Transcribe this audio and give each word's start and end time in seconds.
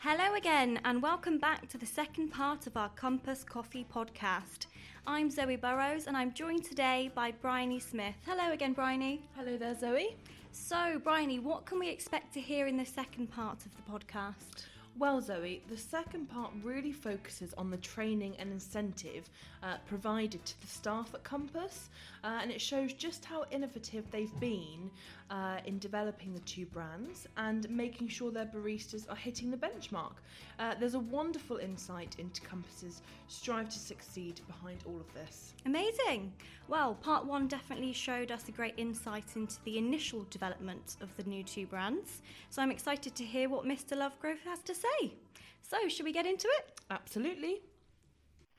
Hello 0.00 0.34
again, 0.34 0.78
and 0.84 1.02
welcome 1.02 1.38
back 1.38 1.68
to 1.70 1.76
the 1.76 1.84
second 1.84 2.28
part 2.28 2.68
of 2.68 2.76
our 2.76 2.88
Compass 2.90 3.42
Coffee 3.42 3.84
podcast. 3.92 4.66
I'm 5.08 5.28
Zoe 5.28 5.56
Burrows, 5.56 6.06
and 6.06 6.16
I'm 6.16 6.32
joined 6.32 6.62
today 6.62 7.10
by 7.16 7.32
Bryony 7.32 7.80
Smith. 7.80 8.14
Hello 8.24 8.52
again, 8.52 8.74
Bryony. 8.74 9.22
Hello 9.36 9.56
there, 9.56 9.74
Zoe. 9.74 10.14
So, 10.52 11.00
Bryony, 11.02 11.40
what 11.40 11.66
can 11.66 11.80
we 11.80 11.88
expect 11.88 12.32
to 12.34 12.40
hear 12.40 12.68
in 12.68 12.76
the 12.76 12.84
second 12.84 13.32
part 13.32 13.66
of 13.66 13.72
the 13.74 13.82
podcast? 13.90 14.66
Well, 14.96 15.20
Zoe, 15.20 15.62
the 15.68 15.76
second 15.76 16.28
part 16.28 16.52
really 16.62 16.92
focuses 16.92 17.52
on 17.54 17.68
the 17.70 17.76
training 17.76 18.36
and 18.38 18.52
incentive 18.52 19.28
uh, 19.64 19.78
provided 19.86 20.44
to 20.44 20.60
the 20.60 20.66
staff 20.68 21.12
at 21.12 21.24
Compass, 21.24 21.88
uh, 22.28 22.40
and 22.42 22.50
it 22.50 22.60
shows 22.60 22.92
just 22.92 23.24
how 23.24 23.46
innovative 23.50 24.04
they've 24.10 24.38
been 24.38 24.90
uh, 25.30 25.60
in 25.64 25.78
developing 25.78 26.34
the 26.34 26.40
two 26.40 26.66
brands 26.66 27.26
and 27.38 27.68
making 27.70 28.06
sure 28.06 28.30
their 28.30 28.44
baristas 28.44 29.08
are 29.08 29.16
hitting 29.16 29.50
the 29.50 29.56
benchmark. 29.56 30.12
Uh, 30.58 30.74
there's 30.78 30.92
a 30.92 30.98
wonderful 30.98 31.56
insight 31.56 32.16
into 32.18 32.42
Compass's 32.42 33.00
strive 33.28 33.70
to 33.70 33.78
succeed 33.78 34.42
behind 34.46 34.78
all 34.86 35.00
of 35.00 35.10
this. 35.14 35.54
Amazing! 35.64 36.30
Well, 36.68 36.96
part 36.96 37.24
one 37.24 37.48
definitely 37.48 37.94
showed 37.94 38.30
us 38.30 38.46
a 38.48 38.52
great 38.52 38.74
insight 38.76 39.24
into 39.34 39.56
the 39.64 39.78
initial 39.78 40.26
development 40.28 40.96
of 41.00 41.08
the 41.16 41.22
new 41.22 41.42
two 41.42 41.64
brands, 41.64 42.20
so 42.50 42.60
I'm 42.60 42.70
excited 42.70 43.14
to 43.14 43.24
hear 43.24 43.48
what 43.48 43.64
Mr. 43.64 43.96
Lovegrove 43.96 44.40
has 44.44 44.60
to 44.64 44.74
say. 44.74 45.14
So, 45.62 45.88
should 45.88 46.04
we 46.04 46.12
get 46.12 46.26
into 46.26 46.46
it? 46.58 46.78
Absolutely. 46.90 47.62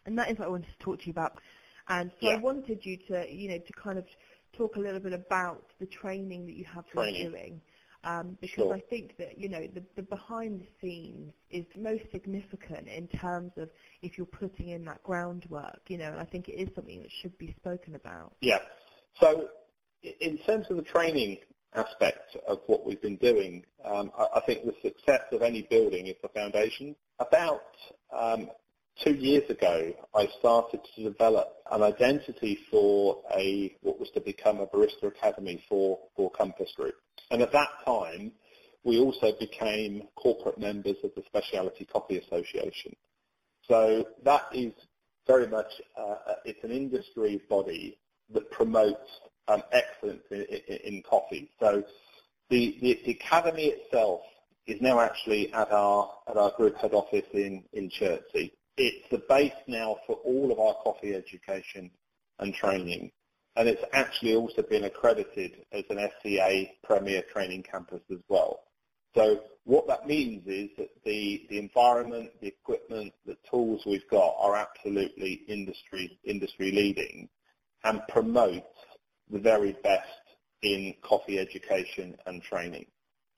And 0.07 0.17
that 0.17 0.31
is 0.31 0.39
what 0.39 0.47
I 0.47 0.51
wanted 0.51 0.71
to 0.71 0.79
talk 0.79 1.01
to 1.01 1.05
you 1.05 1.11
about. 1.11 1.39
And 1.89 2.11
so 2.21 2.27
Yeah. 2.27 2.33
I 2.35 2.37
wanted 2.37 2.85
you 2.85 2.97
to, 3.09 3.25
you 3.29 3.49
know, 3.49 3.57
to 3.57 3.73
kind 3.73 3.97
of 3.97 4.05
talk 4.53 4.75
a 4.75 4.79
little 4.79 4.99
bit 4.99 5.13
about 5.13 5.65
the 5.79 5.87
training 5.87 6.45
that 6.45 6.53
you 6.53 6.65
have 6.65 6.85
been 6.93 7.29
doing. 7.31 7.61
Um, 8.05 8.37
because 8.39 8.67
Sure. 8.67 8.73
I 8.73 8.79
think 8.79 9.17
that, 9.17 9.37
you 9.37 9.49
know, 9.49 9.67
the, 9.67 9.83
the 9.97 10.03
behind 10.03 10.61
the 10.61 10.67
scenes 10.79 11.33
is 11.49 11.65
most 11.75 12.03
significant 12.13 12.87
in 12.87 13.09
terms 13.09 13.51
of 13.57 13.69
if 14.01 14.17
you're 14.17 14.25
putting 14.25 14.69
in 14.69 14.85
that 14.85 15.03
groundwork, 15.03 15.81
you 15.89 15.97
know, 15.97 16.05
and 16.05 16.17
I 16.19 16.23
think 16.23 16.47
it 16.47 16.53
is 16.53 16.69
something 16.75 17.01
that 17.01 17.11
should 17.11 17.37
be 17.37 17.53
spoken 17.57 17.95
about. 17.95 18.33
Yeah. 18.39 18.59
So 19.19 19.49
in 20.01 20.37
terms 20.37 20.67
of 20.69 20.77
the 20.77 20.83
training 20.83 21.39
aspect 21.75 22.37
of 22.47 22.61
what 22.67 22.85
we've 22.85 23.01
been 23.01 23.17
doing, 23.17 23.65
um, 23.83 24.11
I, 24.17 24.27
I 24.35 24.39
think 24.45 24.63
the 24.63 24.75
success 24.81 25.23
of 25.33 25.41
any 25.41 25.63
building 25.63 26.07
is 26.07 26.15
the 26.21 26.29
foundation. 26.29 26.95
About 27.19 27.75
um, 28.17 28.49
two 29.03 29.13
years 29.13 29.49
ago, 29.49 29.93
I 30.15 30.27
started 30.39 30.81
to 30.95 31.03
develop 31.03 31.47
an 31.71 31.83
identity 31.83 32.59
for 32.69 33.21
a 33.35 33.75
what 33.81 33.99
was 33.99 34.09
to 34.11 34.21
become 34.21 34.59
a 34.59 34.67
barista 34.67 35.07
academy 35.07 35.63
for, 35.67 35.99
for 36.15 36.29
Compass 36.31 36.71
Group. 36.75 36.95
And 37.31 37.41
at 37.41 37.51
that 37.51 37.69
time, 37.85 38.31
we 38.83 38.99
also 38.99 39.33
became 39.39 40.03
corporate 40.15 40.57
members 40.57 40.95
of 41.03 41.11
the 41.15 41.23
Specialty 41.27 41.85
Coffee 41.85 42.17
Association. 42.17 42.95
So 43.67 44.05
that 44.23 44.43
is 44.53 44.73
very 45.27 45.47
much, 45.47 45.81
uh, 45.97 46.15
it's 46.45 46.63
an 46.63 46.71
industry 46.71 47.41
body 47.49 47.99
that 48.33 48.49
promotes 48.51 49.09
um, 49.47 49.63
excellence 49.71 50.23
in, 50.31 50.41
in, 50.41 50.77
in 50.95 51.03
coffee. 51.03 51.51
So 51.59 51.83
the, 52.49 52.77
the, 52.81 52.99
the 53.05 53.11
academy 53.11 53.65
itself 53.65 54.21
is 54.65 54.81
now 54.81 54.99
actually 54.99 55.51
at 55.53 55.71
our 55.71 56.11
at 56.27 56.37
our 56.37 56.51
group 56.51 56.77
head 56.77 56.93
office 56.93 57.25
in, 57.33 57.63
in 57.73 57.89
Chertsey. 57.89 58.53
It's 58.81 59.09
the 59.11 59.21
base 59.27 59.51
now 59.67 59.97
for 60.07 60.15
all 60.23 60.53
of 60.53 60.57
our 60.57 60.73
coffee 60.75 61.13
education 61.13 61.91
and 62.39 62.53
training. 62.53 63.11
And 63.57 63.67
it's 63.67 63.83
actually 63.91 64.35
also 64.35 64.61
been 64.61 64.85
accredited 64.85 65.65
as 65.73 65.83
an 65.89 65.97
SCA 65.97 66.63
Premier 66.85 67.21
Training 67.33 67.63
Campus 67.69 67.99
as 68.09 68.19
well. 68.29 68.61
So 69.15 69.41
what 69.65 69.85
that 69.87 70.07
means 70.07 70.47
is 70.47 70.69
that 70.77 70.91
the, 71.03 71.45
the 71.49 71.59
environment, 71.59 72.29
the 72.39 72.47
equipment, 72.47 73.11
the 73.25 73.35
tools 73.51 73.81
we've 73.85 74.09
got 74.09 74.35
are 74.39 74.55
absolutely 74.55 75.41
industry 75.49 76.17
industry 76.23 76.71
leading 76.71 77.27
and 77.83 77.99
promote 78.07 78.63
the 79.29 79.39
very 79.39 79.73
best 79.83 80.07
in 80.61 80.93
coffee 81.01 81.37
education 81.37 82.15
and 82.27 82.41
training. 82.41 82.85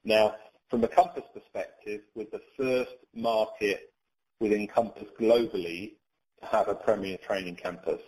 Now, 0.03 0.35
from 0.69 0.83
a 0.83 0.87
Compass 0.87 1.23
perspective, 1.33 2.01
we're 2.13 2.27
the 2.31 2.41
first 2.55 2.91
market 3.15 3.90
within 4.41 4.67
Compass 4.67 5.07
globally 5.19 5.93
to 6.41 6.45
have 6.47 6.67
a 6.67 6.75
premier 6.75 7.17
training 7.17 7.55
campus. 7.55 8.01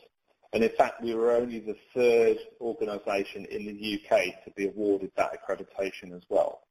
And 0.51 0.63
in 0.63 0.71
fact, 0.71 1.01
we 1.01 1.13
were 1.13 1.31
only 1.31 1.59
the 1.59 1.77
third 1.93 2.37
organisation 2.59 3.45
in 3.45 3.65
the 3.65 4.01
UK 4.01 4.43
to 4.43 4.51
be 4.55 4.67
awarded 4.67 5.11
that 5.15 5.31
accreditation 5.31 6.15
as 6.15 6.23
well. 6.29 6.63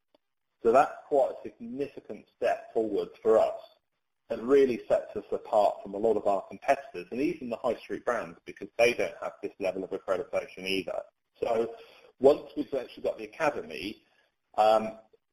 So 0.62 0.70
that's 0.72 0.92
quite 1.08 1.30
a 1.30 1.48
significant 1.48 2.26
step 2.36 2.72
forward 2.74 3.08
for 3.22 3.38
us 3.38 3.58
and 4.30 4.48
really 4.48 4.80
sets 4.88 5.16
us 5.16 5.24
apart 5.32 5.76
from 5.82 5.94
a 5.94 5.98
lot 5.98 6.16
of 6.16 6.26
our 6.26 6.42
competitors 6.48 7.06
and 7.10 7.20
even 7.20 7.50
the 7.50 7.56
high 7.56 7.74
street 7.76 8.04
brands 8.04 8.38
because 8.46 8.68
they 8.78 8.92
don't 8.94 9.14
have 9.20 9.32
this 9.42 9.52
level 9.58 9.84
of 9.84 9.90
accreditation 9.90 10.64
either. 10.66 11.00
So 11.40 11.70
once 12.20 12.42
we've 12.56 12.72
actually 12.74 13.02
got 13.02 13.18
the 13.18 13.24
academy, 13.24 14.02
um, 14.56 14.92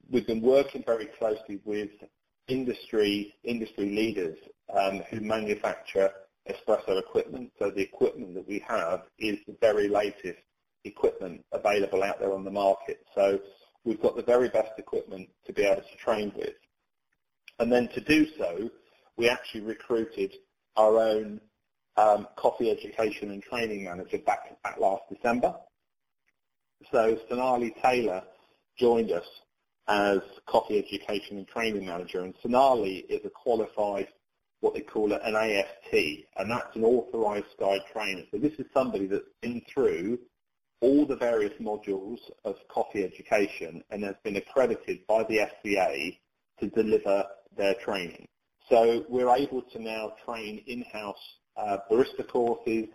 we've 0.09 0.25
been 0.25 0.41
working 0.41 0.84
very 0.84 1.06
closely 1.06 1.59
with 1.63 1.91
industry 2.49 3.35
industry 3.43 3.89
leaders 3.89 4.37
um, 4.77 5.01
who 5.09 5.19
manufacture 5.21 6.11
espresso 6.49 6.99
equipment. 6.99 7.51
So 7.59 7.69
the 7.71 7.81
equipment 7.81 8.33
that 8.35 8.47
we 8.47 8.63
have 8.67 9.03
is 9.17 9.37
the 9.47 9.55
very 9.61 9.87
latest 9.87 10.39
equipment 10.83 11.43
available 11.51 12.03
out 12.03 12.19
there 12.19 12.33
on 12.33 12.43
the 12.43 12.51
market. 12.51 13.05
So 13.15 13.39
we've 13.83 14.01
got 14.01 14.15
the 14.15 14.23
very 14.23 14.49
best 14.49 14.71
equipment 14.77 15.29
to 15.45 15.53
be 15.53 15.63
able 15.63 15.81
to 15.81 15.97
train 15.97 16.31
with. 16.35 16.55
And 17.59 17.71
then 17.71 17.89
to 17.89 18.01
do 18.01 18.25
so, 18.37 18.69
we 19.17 19.29
actually 19.29 19.61
recruited 19.61 20.33
our 20.77 20.97
own 20.97 21.41
um, 21.97 22.27
coffee 22.37 22.71
education 22.71 23.31
and 23.31 23.43
training 23.43 23.83
manager 23.83 24.19
back, 24.19 24.61
back 24.63 24.79
last 24.79 25.03
December. 25.11 25.53
So 26.91 27.17
Sonali 27.27 27.75
Taylor 27.81 28.23
joined 28.77 29.11
us 29.11 29.25
as 29.89 30.19
coffee 30.45 30.77
education 30.77 31.38
and 31.38 31.47
training 31.47 31.85
manager, 31.85 32.22
and 32.22 32.35
Sonali 32.41 32.97
is 33.09 33.25
a 33.25 33.29
qualified, 33.29 34.07
what 34.61 34.75
they 34.75 34.81
call 34.81 35.11
an 35.11 35.35
AST, 35.35 35.94
and 36.38 36.51
that's 36.51 36.75
an 36.75 36.83
authorised 36.83 37.57
guide 37.59 37.81
trainer. 37.91 38.22
So 38.31 38.38
this 38.38 38.53
is 38.59 38.66
somebody 38.73 39.07
that's 39.07 39.23
been 39.41 39.61
through 39.73 40.19
all 40.81 41.05
the 41.05 41.16
various 41.16 41.53
modules 41.59 42.19
of 42.45 42.55
coffee 42.69 43.03
education 43.03 43.83
and 43.89 44.03
has 44.03 44.16
been 44.23 44.38
accredited 44.38 45.05
by 45.07 45.23
the 45.23 45.39
SCA 45.39 46.11
to 46.59 46.69
deliver 46.69 47.25
their 47.57 47.73
training. 47.75 48.28
So 48.69 49.05
we're 49.09 49.35
able 49.35 49.63
to 49.63 49.81
now 49.81 50.13
train 50.23 50.63
in-house 50.67 51.39
uh, 51.57 51.78
barista 51.91 52.28
courses 52.28 52.88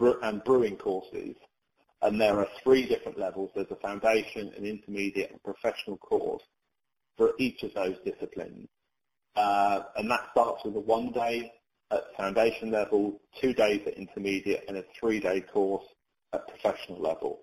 and 0.00 0.42
brewing 0.44 0.76
courses. 0.76 1.36
And 2.02 2.20
there 2.20 2.38
are 2.38 2.48
three 2.62 2.86
different 2.86 3.18
levels. 3.18 3.50
There's 3.54 3.70
a 3.70 3.76
foundation, 3.76 4.52
an 4.56 4.66
intermediate, 4.66 5.30
and 5.30 5.38
a 5.38 5.52
professional 5.52 5.96
course 5.98 6.42
for 7.16 7.32
each 7.38 7.62
of 7.62 7.72
those 7.74 7.96
disciplines. 8.04 8.68
Uh, 9.36 9.82
and 9.96 10.10
that 10.10 10.28
starts 10.32 10.64
with 10.64 10.76
a 10.76 10.80
one 10.80 11.12
day 11.12 11.52
at 11.92 12.16
foundation 12.16 12.70
level, 12.70 13.20
two 13.40 13.52
days 13.52 13.82
at 13.86 13.94
intermediate, 13.94 14.64
and 14.66 14.76
a 14.76 14.84
three-day 14.98 15.42
course 15.42 15.84
at 16.32 16.48
professional 16.48 17.00
level. 17.00 17.40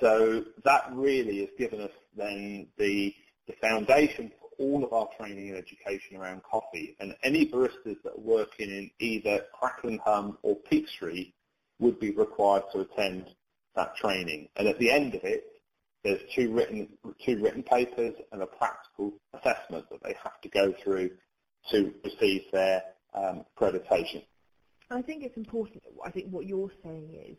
So 0.00 0.44
that 0.64 0.88
really 0.92 1.40
has 1.40 1.48
given 1.58 1.80
us 1.80 1.90
then 2.16 2.68
the, 2.78 3.14
the 3.46 3.54
foundation 3.60 4.30
for 4.40 4.48
all 4.58 4.84
of 4.84 4.92
our 4.92 5.08
training 5.18 5.50
and 5.50 5.58
education 5.58 6.16
around 6.16 6.42
coffee. 6.42 6.96
And 7.00 7.14
any 7.22 7.46
baristas 7.46 7.96
that 8.04 8.12
are 8.16 8.20
working 8.20 8.70
in 8.70 8.90
either 9.00 9.44
Crackle 9.52 9.90
and 9.90 10.00
Hum 10.00 10.38
or 10.42 10.56
Peak 10.70 10.88
Street 10.88 11.34
would 11.80 11.98
be 12.00 12.12
required 12.12 12.64
to 12.72 12.80
attend 12.80 13.26
that 13.78 13.96
training. 13.96 14.48
And 14.56 14.68
at 14.68 14.78
the 14.78 14.90
end 14.90 15.14
of 15.14 15.22
it, 15.24 15.44
there's 16.04 16.20
two 16.34 16.52
written 16.52 16.88
two 17.24 17.42
written 17.42 17.62
papers 17.62 18.14
and 18.32 18.42
a 18.42 18.46
practical 18.46 19.14
assessment 19.34 19.86
that 19.90 20.02
they 20.02 20.14
have 20.22 20.40
to 20.42 20.48
go 20.48 20.74
through 20.82 21.10
to 21.70 21.92
receive 22.04 22.42
their 22.52 22.82
um, 23.14 23.44
accreditation. 23.56 24.24
I 24.90 25.02
think 25.02 25.24
it's 25.24 25.36
important. 25.36 25.82
I 26.04 26.10
think 26.10 26.30
what 26.30 26.46
you're 26.46 26.72
saying 26.82 27.10
is 27.28 27.36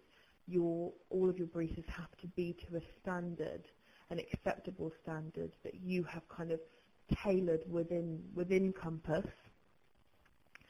your 0.47 0.91
all 1.09 1.29
of 1.29 1.37
your 1.37 1.47
briefs 1.47 1.87
have 1.87 2.15
to 2.21 2.27
be 2.35 2.55
to 2.67 2.77
a 2.77 2.81
standard, 3.01 3.63
an 4.09 4.19
acceptable 4.19 4.91
standard 5.03 5.51
that 5.63 5.75
you 5.75 6.03
have 6.03 6.23
kind 6.29 6.51
of 6.51 6.59
tailored 7.23 7.63
within 7.69 8.21
within 8.35 8.73
Compass 8.73 9.25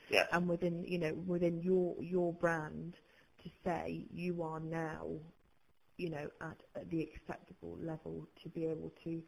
Yes. 0.09 0.27
and 0.31 0.47
within 0.47 0.83
you 0.85 0.99
know 0.99 1.13
within 1.27 1.61
your 1.61 1.95
your 2.01 2.33
brand 2.33 2.95
to 3.43 3.49
say 3.63 4.05
you 4.11 4.41
are 4.43 4.59
now 4.59 5.07
you 5.99 6.09
know 6.09 6.29
at, 6.41 6.57
at 6.75 6.89
the 6.89 7.01
acceptable 7.01 7.77
level 7.81 8.27
to 8.41 8.49
be 8.49 8.65
able 8.65 8.91
to 9.03 9.21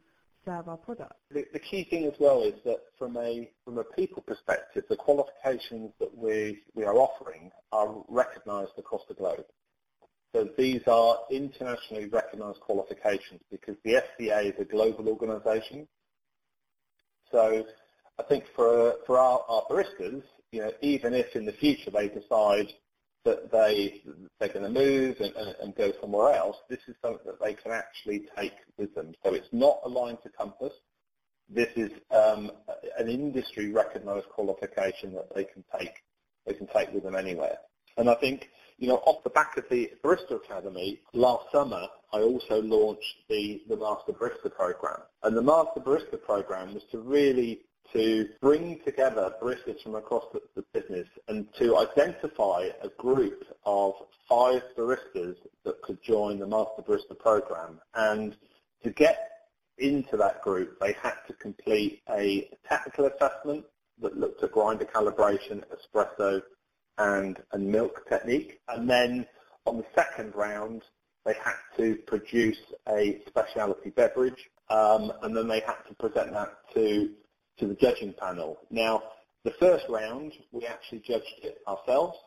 serve 0.46 0.68
our 0.68 0.78
product. 0.78 1.14
The, 1.30 1.46
the 1.54 1.60
key 1.60 1.84
thing 1.84 2.06
as 2.06 2.14
well 2.20 2.44
is 2.44 2.56
that 2.66 2.80
from 2.98 3.18
a 3.18 3.50
from 3.64 3.78
a 3.78 3.84
people 3.84 4.24
perspective, 4.24 4.86
the 4.90 4.96
qualifications 4.96 5.92
that 6.00 6.16
we 6.18 6.62
we 6.74 6.84
are 6.84 6.96
offering 6.96 7.52
are 7.72 8.04
recognised 8.08 8.78
across 8.78 9.02
the 9.08 9.14
globe. 9.14 9.46
So 10.34 10.48
these 10.58 10.82
are 10.88 11.20
internationally 11.30 12.06
recognised 12.06 12.62
qualifications 12.62 13.42
because 13.52 13.76
the 13.84 14.02
SCA 14.16 14.40
is 14.40 14.54
a 14.60 14.66
global 14.66 15.10
organisation. 15.10 15.88
So 17.30 17.66
I 18.18 18.24
think 18.24 18.46
for 18.56 18.96
for 19.06 19.18
our, 19.20 19.44
our 19.48 19.64
baristas, 19.70 20.24
you 20.52 20.62
know, 20.62 20.72
even 20.82 21.14
if 21.14 21.36
in 21.36 21.46
the 21.46 21.52
future 21.52 21.92
they 21.92 22.08
decide 22.08 22.72
that 23.24 23.52
they 23.52 24.02
they're 24.40 24.50
going 24.50 24.64
to 24.64 24.70
move 24.70 25.18
and, 25.20 25.36
and, 25.62 25.76
go 25.76 25.92
somewhere 26.02 26.34
else, 26.34 26.58
this 26.70 26.80
is 26.88 26.96
something 27.02 27.26
that 27.26 27.40
they 27.40 27.54
can 27.54 27.72
actually 27.72 28.28
take 28.38 28.54
with 28.78 28.94
them. 28.96 29.14
So 29.24 29.34
it's 29.34 29.48
not 29.52 29.80
aligned 29.86 30.20
to 30.24 30.30
Compass. 30.30 30.74
This 31.48 31.70
is 31.76 31.92
um, 32.10 32.52
an 32.98 33.10
industry 33.10 33.72
recognised 33.72 34.30
qualification 34.30 35.14
that 35.14 35.34
they 35.36 35.44
can 35.44 35.64
take 35.78 35.94
they 36.48 36.54
can 36.54 36.68
take 36.68 36.92
with 36.92 37.04
them 37.04 37.16
anywhere. 37.16 37.58
And 37.98 38.10
I 38.10 38.16
think 38.16 38.50
you 38.78 38.88
know 38.88 38.98
off 39.06 39.24
the 39.24 39.30
back 39.30 39.58
of 39.58 39.66
the 39.70 39.92
Barista 40.04 40.38
Academy 40.44 41.00
last 41.14 41.46
summer, 41.52 41.88
I 42.14 42.22
also 42.22 42.62
launched 42.62 43.18
the 43.30 43.62
the 43.70 43.78
Master 43.78 44.14
Barista 44.14 44.52
program. 44.52 45.02
And 45.24 45.38
the 45.38 45.44
Master 45.44 45.80
Barista 45.80 46.20
program 46.20 46.74
was 46.74 46.84
to 46.92 47.00
really 47.00 47.62
to 47.94 48.30
bring 48.42 48.80
together 48.86 49.34
baristas 49.42 49.82
from 49.84 49.96
across 49.96 50.26
the, 50.34 50.42
the, 50.56 50.64
business 50.74 51.08
and 51.28 51.48
to 51.56 51.78
identify 51.78 52.70
a 52.82 52.90
group 52.98 53.46
of 53.66 53.94
five 54.28 54.62
baristas 54.78 55.36
that 55.64 55.82
could 55.82 56.02
join 56.02 56.40
the 56.40 56.48
Master 56.48 56.82
Barista 56.82 57.18
program. 57.18 57.80
And 57.96 58.36
to 58.84 58.92
get 58.92 59.32
into 59.78 60.18
that 60.18 60.42
group, 60.42 60.80
they 60.80 60.94
had 60.94 61.16
to 61.28 61.34
complete 61.34 62.02
a 62.10 62.50
technical 62.68 63.06
assessment 63.08 63.66
that 64.02 64.18
looked 64.18 64.44
at 64.44 64.52
grinder 64.52 64.86
calibration, 64.86 65.64
espresso, 65.76 66.42
and, 66.98 67.42
and 67.52 67.68
milk 67.68 68.08
technique. 68.08 68.60
And 68.68 68.90
then 68.90 69.26
on 69.66 69.78
the 69.78 69.86
second 69.96 70.34
round, 70.36 70.84
they 71.26 71.34
had 71.34 71.56
to 71.78 71.96
produce 72.08 72.58
a 72.90 73.22
specialty 73.28 73.92
beverage, 73.92 74.50
um, 74.70 75.12
and 75.22 75.36
then 75.36 75.48
they 75.48 75.60
had 75.60 75.78
to 75.88 75.94
present 75.96 76.34
that 76.34 76.54
to 76.74 77.12
to 77.62 77.68
the 77.68 77.76
judging 77.76 78.14
panel. 78.14 78.58
Now, 78.70 79.04
the 79.46 79.52
first 79.52 79.86
round, 79.88 80.34
we 80.52 80.66
actually 80.66 81.00
judged 81.00 81.34
it 81.44 81.60
ourselves, 81.68 82.18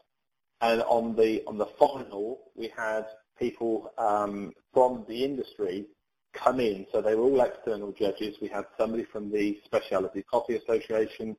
and 0.61 0.81
on 0.83 1.15
the 1.15 1.43
on 1.47 1.59
the 1.59 1.67
final, 1.79 2.39
we 2.55 2.73
had 2.75 3.07
people 3.39 3.93
um, 3.99 4.53
from 4.73 5.05
the 5.09 5.25
industry 5.25 5.87
come 6.33 6.61
in. 6.61 6.87
So 6.93 7.03
they 7.03 7.15
were 7.15 7.25
all 7.25 7.41
external 7.41 7.93
judges. 7.93 8.37
We 8.41 8.49
had 8.49 8.65
somebody 8.79 9.05
from 9.05 9.31
the 9.31 9.61
Specialty 9.65 10.23
Coffee 10.23 10.57
Association. 10.57 11.37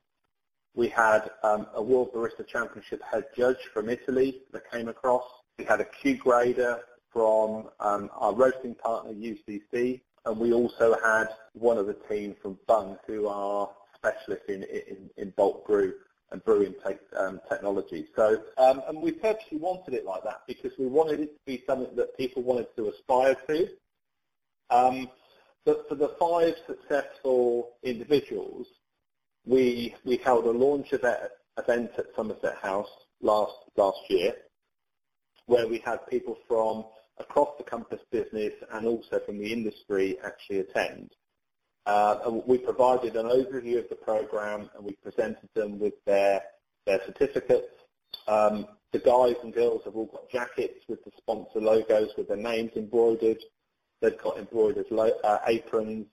We 0.76 0.90
had 0.90 1.30
um, 1.44 1.68
a 1.74 1.82
World 1.82 2.14
Barista 2.14 2.46
Championship 2.46 3.02
head 3.02 3.26
judge 3.36 3.58
from 3.74 3.90
Italy 3.90 4.42
that 4.52 4.70
came 4.70 4.90
across. 4.90 5.24
We 5.58 5.64
had 5.66 5.80
a 5.80 5.86
Q 5.86 6.18
grader 6.18 6.82
from 7.12 7.70
um, 7.80 8.10
our 8.14 8.34
roasting 8.34 8.76
partner 8.76 9.14
UCC, 9.14 10.02
and 10.26 10.38
we 10.38 10.52
also 10.52 10.98
had 11.02 11.28
one 11.54 11.78
of 11.78 11.88
the 11.88 11.94
team 12.10 12.36
from 12.42 12.58
Bunn, 12.68 12.98
who 13.08 13.28
are 13.28 13.70
specialists 14.06 14.46
in, 14.50 14.64
in, 14.64 15.10
in 15.18 15.30
bulk 15.32 15.66
brew 15.66 15.94
and 16.32 16.44
brewing 16.44 16.74
te- 16.86 17.18
um, 17.18 17.40
technology. 17.50 18.08
So, 18.16 18.42
um, 18.58 18.82
and 18.88 19.02
we 19.02 19.12
purposely 19.12 19.58
wanted 19.58 19.94
it 19.94 20.06
like 20.06 20.24
that 20.24 20.42
because 20.48 20.72
we 20.78 20.88
wanted 20.88 21.20
it 21.20 21.34
to 21.34 21.40
be 21.46 21.64
something 21.68 21.96
that 21.96 22.18
people 22.18 22.44
wanted 22.44 22.68
to 22.76 22.90
aspire 22.90 23.36
to. 23.48 23.68
Um, 24.70 25.10
but 25.66 25.88
for 25.88 25.96
the 25.96 26.10
five 26.20 26.56
successful 26.68 27.74
individuals, 27.84 28.68
we 29.46 29.96
we 30.04 30.18
held 30.18 30.46
a 30.46 30.52
launch 30.52 30.94
event, 30.94 31.20
event 31.58 31.92
at 31.98 32.06
Somerset 32.16 32.58
House 32.62 32.90
last 33.22 33.54
last 33.76 34.00
year, 34.10 34.34
where 35.46 35.68
we 35.68 35.80
had 35.80 36.00
people 36.10 36.38
from 36.48 36.86
across 37.20 37.50
the 37.58 37.64
Compass 37.64 38.02
business 38.12 38.54
and 38.74 38.86
also 38.86 39.20
from 39.26 39.38
the 39.38 39.52
industry 39.52 40.18
actually 40.24 40.60
attend. 40.60 41.12
Uh, 41.86 42.40
we 42.48 42.58
provided 42.58 43.16
an 43.16 43.28
overview 43.28 43.78
of 43.78 43.88
the 43.90 43.96
program 43.96 44.70
and 44.76 44.86
we 44.86 44.94
presented 45.04 45.50
them 45.54 45.80
with 45.80 45.94
their, 46.06 46.42
their 46.86 47.00
certificates. 47.06 47.68
Um, 48.28 48.66
the 48.92 49.00
guys 49.00 49.36
and 49.44 49.54
girls 49.54 49.82
have 49.86 49.96
all 49.96 50.08
got 50.08 50.30
jackets 50.30 50.86
with 50.88 51.04
the 51.04 51.12
sponsor 51.18 51.60
logos 51.60 52.10
with 52.18 52.28
their 52.28 52.38
names 52.38 52.72
embroidered. 52.76 53.38
They've 54.02 54.18
got 54.22 54.38
embroidered 54.38 54.88
lo- 54.90 55.20
uh, 55.24 55.40
aprons. 55.48 56.08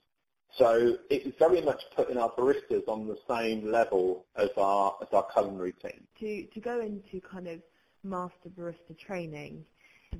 So 0.58 0.98
it's 1.08 1.38
very 1.38 1.62
much 1.62 1.80
putting 1.96 2.19
our 2.19 2.30
baristas 2.32 2.86
on 2.86 3.06
the 3.06 3.16
same 3.26 3.70
level 3.70 4.26
as 4.36 4.50
our 4.58 4.96
as 5.00 5.08
our 5.12 5.26
culinary 5.32 5.72
team. 5.72 6.06
To 6.20 6.44
to 6.44 6.60
go 6.60 6.80
into 6.80 7.26
kind 7.26 7.48
of 7.48 7.62
master 8.04 8.50
barista 8.50 8.98
training, 8.98 9.64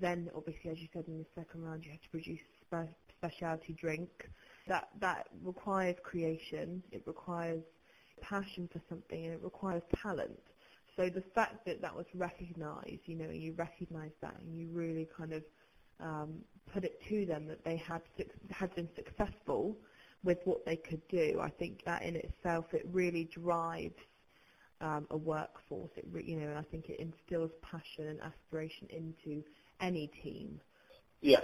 then 0.00 0.31
obviously 0.34 0.70
as 0.70 0.78
you 0.78 0.88
said 0.94 1.04
in 1.06 1.19
the 1.19 1.26
second 1.34 1.62
round 1.62 1.84
you 1.84 1.90
have 1.90 2.00
to 2.00 2.08
produce 2.08 2.40
a 2.72 2.87
specialty 3.19 3.75
drink 3.75 4.31
that 4.69 4.88
that 5.00 5.26
requires 5.43 5.97
creation, 6.03 6.82
it 6.93 7.03
requires 7.06 7.62
passion 8.20 8.69
for 8.73 8.81
something, 8.88 9.25
and 9.25 9.35
it 9.35 9.41
requires 9.43 9.82
talent. 10.03 10.38
So 10.97 11.09
the 11.09 11.23
fact 11.35 11.64
that 11.67 11.81
that 11.81 11.94
was 11.94 12.06
recognised, 12.14 13.00
you 13.06 13.17
know, 13.17 13.31
you 13.31 13.55
recognise 13.55 14.12
that, 14.20 14.37
and 14.41 14.56
you 14.56 14.69
really 14.70 15.09
kind 15.17 15.32
of 15.32 15.43
um, 16.00 16.35
put 16.73 16.85
it 16.85 17.00
to 17.09 17.26
them 17.26 17.47
that 17.47 17.64
they 17.64 17.76
had 17.76 18.03
had 18.50 18.75
been 18.75 18.88
successful 18.94 19.76
with 20.25 20.38
what 20.44 20.64
they 20.64 20.76
could 20.76 21.06
do. 21.09 21.41
I 21.41 21.50
think 21.50 21.85
that 21.85 22.03
in 22.03 22.17
itself, 22.17 22.67
it 22.73 22.87
really 22.93 23.25
drives 23.25 23.94
um, 24.81 25.06
a 25.11 25.17
workforce. 25.17 25.91
It, 25.97 26.05
re- 26.11 26.25
you 26.25 26.37
know, 26.37 26.49
and 26.49 26.59
I 26.59 26.62
think 26.62 26.88
it 26.88 27.00
instills 27.00 27.50
passion 27.62 28.09
and 28.09 28.20
aspiration 28.20 28.88
into 28.91 29.43
any 29.81 30.09
team 30.23 30.61
yeah, 31.22 31.38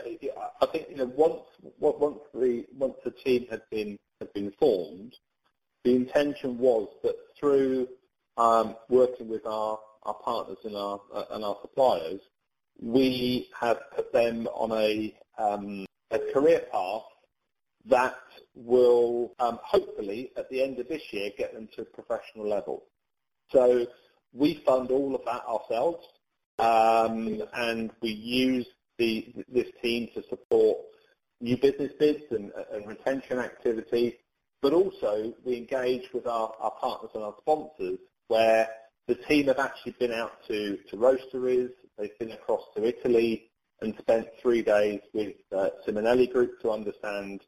I 0.60 0.66
think 0.66 0.88
you 0.90 0.96
know 0.96 1.12
once 1.16 1.42
once 1.78 2.18
the 2.34 2.66
once 2.76 2.96
the 3.04 3.12
team 3.12 3.46
had 3.48 3.62
been 3.70 3.96
had 4.20 4.32
been 4.32 4.52
formed, 4.58 5.14
the 5.84 5.94
intention 5.94 6.58
was 6.58 6.88
that 7.04 7.14
through 7.38 7.88
um, 8.36 8.76
working 8.88 9.28
with 9.28 9.46
our, 9.46 9.78
our 10.02 10.14
partners 10.14 10.58
and 10.64 10.76
our 10.76 11.00
uh, 11.14 11.24
and 11.30 11.44
our 11.44 11.56
suppliers, 11.62 12.20
we 12.80 13.48
have 13.58 13.78
put 13.94 14.12
them 14.12 14.48
on 14.48 14.72
a 14.72 15.14
um, 15.38 15.86
a 16.10 16.18
career 16.32 16.64
path 16.72 17.02
that 17.86 18.16
will 18.56 19.32
um, 19.38 19.60
hopefully 19.62 20.32
at 20.36 20.50
the 20.50 20.62
end 20.62 20.80
of 20.80 20.88
this 20.88 21.02
year 21.12 21.30
get 21.38 21.54
them 21.54 21.68
to 21.76 21.82
a 21.82 21.84
professional 21.84 22.48
level. 22.48 22.84
So 23.50 23.86
we 24.32 24.62
fund 24.66 24.90
all 24.90 25.14
of 25.14 25.24
that 25.24 25.44
ourselves, 25.46 26.04
um, 26.58 27.42
and 27.54 27.92
we 28.02 28.10
use 28.10 28.66
the, 28.98 29.32
this 29.48 29.68
team 29.82 30.08
to 30.14 30.22
support 30.28 30.78
new 31.40 31.56
business 31.56 31.92
bids 31.98 32.24
and, 32.30 32.50
and 32.72 32.86
retention 32.86 33.38
activity, 33.38 34.18
but 34.60 34.72
also 34.72 35.32
we 35.44 35.56
engage 35.56 36.12
with 36.12 36.26
our, 36.26 36.52
our 36.60 36.72
partners 36.72 37.10
and 37.14 37.22
our 37.22 37.34
sponsors 37.38 37.98
where 38.26 38.68
the 39.06 39.14
team 39.14 39.46
have 39.46 39.58
actually 39.58 39.92
been 39.92 40.12
out 40.12 40.46
to, 40.46 40.78
to 40.90 40.96
roasteries, 40.96 41.70
they've 41.96 42.18
been 42.18 42.32
across 42.32 42.62
to 42.76 42.84
Italy 42.84 43.50
and 43.80 43.94
spent 43.98 44.28
three 44.42 44.62
days 44.62 45.00
with 45.14 45.36
uh, 45.56 45.70
Simonelli 45.86 46.30
Group 46.30 46.60
to 46.60 46.70
understand 46.70 47.42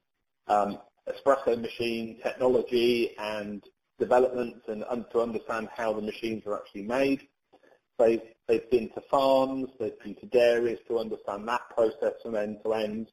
um, 0.46 0.78
espresso 1.08 1.60
machine 1.60 2.18
technology 2.22 3.14
and 3.18 3.64
developments 3.98 4.60
and, 4.68 4.84
and 4.90 5.04
to 5.10 5.20
understand 5.20 5.68
how 5.76 5.92
the 5.92 6.00
machines 6.00 6.46
are 6.46 6.56
actually 6.56 6.82
made. 6.82 7.26
They've, 8.00 8.22
they've 8.48 8.70
been 8.70 8.88
to 8.94 9.02
farms, 9.10 9.68
they've 9.78 9.98
been 10.02 10.14
to 10.16 10.26
dairies 10.26 10.78
to 10.88 10.98
understand 10.98 11.46
that 11.48 11.68
process 11.70 12.14
from 12.22 12.34
end 12.34 12.58
to 12.64 12.72
end. 12.72 13.10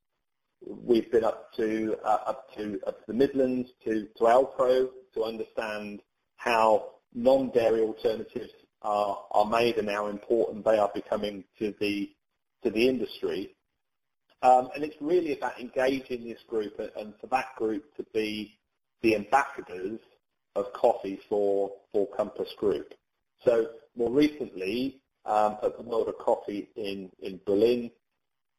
We've 0.66 1.12
been 1.12 1.26
up 1.26 1.54
to 1.58 1.98
uh, 2.04 2.20
up 2.26 2.56
to 2.56 2.80
up 2.88 3.00
to 3.00 3.04
the 3.08 3.14
Midlands 3.14 3.70
to 3.84 4.08
to 4.18 4.24
Alpro 4.24 4.90
to 5.14 5.24
understand 5.24 6.02
how 6.38 6.94
non-dairy 7.14 7.82
alternatives 7.82 8.54
are 8.82 9.26
are 9.32 9.46
made 9.46 9.78
and 9.78 9.90
how 9.90 10.08
important 10.08 10.66
they 10.66 10.78
are 10.78 10.92
becoming 10.96 11.44
to 11.60 11.76
the 11.80 12.10
to 12.64 12.72
the 12.72 12.88
industry. 12.88 13.56
Um, 14.42 14.70
and 14.74 14.84
it's 14.84 14.96
really 15.02 15.38
about 15.38 15.60
engaging 15.60 16.24
this 16.24 16.42
group 16.48 16.80
and, 16.80 16.92
and 16.98 17.14
for 17.20 17.28
that 17.28 17.56
group 17.58 17.84
to 17.98 18.06
be 18.14 18.58
the 19.02 19.16
ambassadors 19.16 20.00
of 20.56 20.72
coffee 20.74 21.20
for 21.30 21.72
for 21.92 22.08
Compass 22.16 22.54
Group. 22.58 22.94
So 23.46 23.68
more 23.98 24.12
recently, 24.12 25.02
um, 25.26 25.58
at 25.64 25.76
the 25.78 25.84
World 25.84 26.08
of 26.08 26.18
Coffee 26.20 26.70
in, 26.76 27.12
in 27.20 27.40
Berlin, 27.46 27.92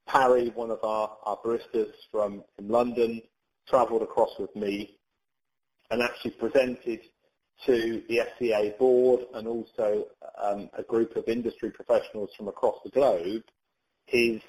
Parry, 0.07 0.51
one 0.51 0.71
of 0.71 0.83
our, 0.83 1.17
our 1.25 1.39
baristas 1.45 1.93
from, 2.11 2.43
London, 2.61 3.23
travelled 3.69 4.03
across 4.03 4.31
with 4.39 4.55
me 4.57 4.99
and 5.91 6.03
actually 6.03 6.33
presented 6.33 7.01
to 7.67 8.03
the 8.09 8.21
SCA 8.37 8.75
board 8.79 9.21
and 9.35 9.47
also 9.47 10.07
um, 10.43 10.71
a 10.79 10.83
group 10.83 11.17
of 11.17 11.25
industry 11.29 11.71
professionals 11.71 12.31
from 12.37 12.49
across 12.49 12.77
the 12.85 12.91
globe 12.91 13.43
his 14.07 14.41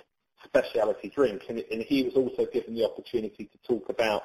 specialty 0.45 1.09
drink. 1.09 1.43
And, 1.49 1.59
and, 1.71 1.81
he 1.81 2.03
was 2.03 2.13
also 2.15 2.45
given 2.51 2.75
the 2.75 2.85
opportunity 2.85 3.45
to 3.45 3.57
talk 3.67 3.89
about 3.89 4.23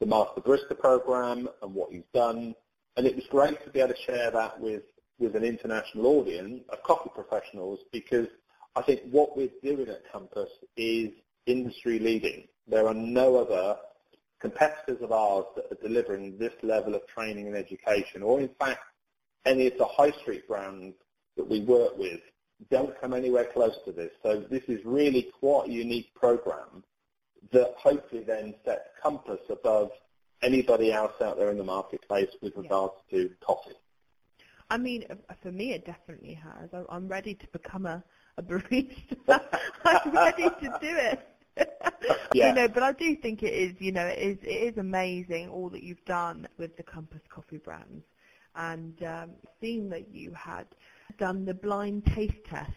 the 0.00 0.06
Master 0.06 0.40
Barista 0.40 0.78
program 0.78 1.48
and 1.62 1.74
what 1.74 1.90
he's 1.90 2.02
done. 2.12 2.54
And 2.96 3.06
it 3.06 3.16
was 3.16 3.24
great 3.30 3.62
to 3.64 3.70
be 3.70 3.80
able 3.80 3.94
to 3.94 4.00
share 4.02 4.30
that 4.30 4.60
with 4.60 4.82
with 5.18 5.36
an 5.36 5.44
international 5.44 6.06
audience 6.06 6.62
of 6.68 6.82
coffee 6.82 7.10
professionals 7.14 7.80
because 7.92 8.26
I 8.76 8.82
think 8.82 9.02
what 9.10 9.36
we're 9.36 9.50
doing 9.62 9.88
at 9.88 10.10
Compass 10.10 10.50
is 10.76 11.10
industry 11.46 11.98
leading. 11.98 12.48
There 12.66 12.86
are 12.88 12.94
no 12.94 13.36
other 13.36 13.76
competitors 14.40 15.00
of 15.00 15.12
ours 15.12 15.44
that 15.56 15.70
are 15.70 15.82
delivering 15.82 16.36
this 16.38 16.52
level 16.62 16.94
of 16.94 17.06
training 17.06 17.46
and 17.46 17.56
education, 17.56 18.22
or 18.22 18.40
in 18.40 18.50
fact, 18.58 18.80
any 19.46 19.66
of 19.66 19.78
the 19.78 19.84
high 19.84 20.10
street 20.22 20.48
brands 20.48 20.94
that 21.36 21.48
we 21.48 21.60
work 21.60 21.96
with 21.96 22.20
don't 22.70 22.98
come 23.00 23.12
anywhere 23.12 23.46
close 23.52 23.76
to 23.84 23.92
this. 23.92 24.10
So 24.22 24.44
this 24.50 24.62
is 24.68 24.84
really 24.84 25.30
quite 25.38 25.68
a 25.68 25.72
unique 25.72 26.14
program 26.14 26.82
that 27.52 27.74
hopefully 27.76 28.24
then 28.24 28.54
sets 28.64 28.88
Compass 29.02 29.40
above 29.50 29.90
anybody 30.42 30.92
else 30.92 31.12
out 31.22 31.36
there 31.36 31.50
in 31.50 31.58
the 31.58 31.64
marketplace 31.64 32.30
with 32.42 32.56
regards 32.56 32.94
yeah. 33.08 33.18
to 33.18 33.30
coffee. 33.40 33.74
I 34.70 34.78
mean, 34.78 35.04
for 35.42 35.52
me, 35.52 35.72
it 35.72 35.84
definitely 35.84 36.34
has. 36.34 36.70
I'm 36.88 37.08
ready 37.08 37.34
to 37.34 37.46
become 37.48 37.86
a, 37.86 38.02
a 38.36 38.42
barista. 38.42 39.16
I'm 39.84 40.10
ready 40.12 40.44
to 40.48 40.78
do 40.80 40.96
it. 40.96 41.28
yeah. 42.34 42.48
You 42.48 42.54
know, 42.54 42.68
but 42.68 42.82
I 42.82 42.92
do 42.92 43.14
think 43.16 43.42
it 43.42 43.52
is, 43.52 43.74
you 43.78 43.92
know, 43.92 44.06
it 44.06 44.18
is, 44.18 44.38
it 44.42 44.74
is 44.74 44.78
amazing 44.78 45.48
all 45.48 45.68
that 45.70 45.82
you've 45.82 46.04
done 46.04 46.48
with 46.58 46.76
the 46.76 46.82
Compass 46.82 47.20
coffee 47.28 47.58
brands. 47.58 48.04
And 48.56 49.02
um, 49.04 49.30
seeing 49.60 49.88
that 49.90 50.08
you 50.12 50.32
had 50.32 50.66
done 51.18 51.44
the 51.44 51.54
blind 51.54 52.06
taste 52.06 52.44
tests 52.48 52.72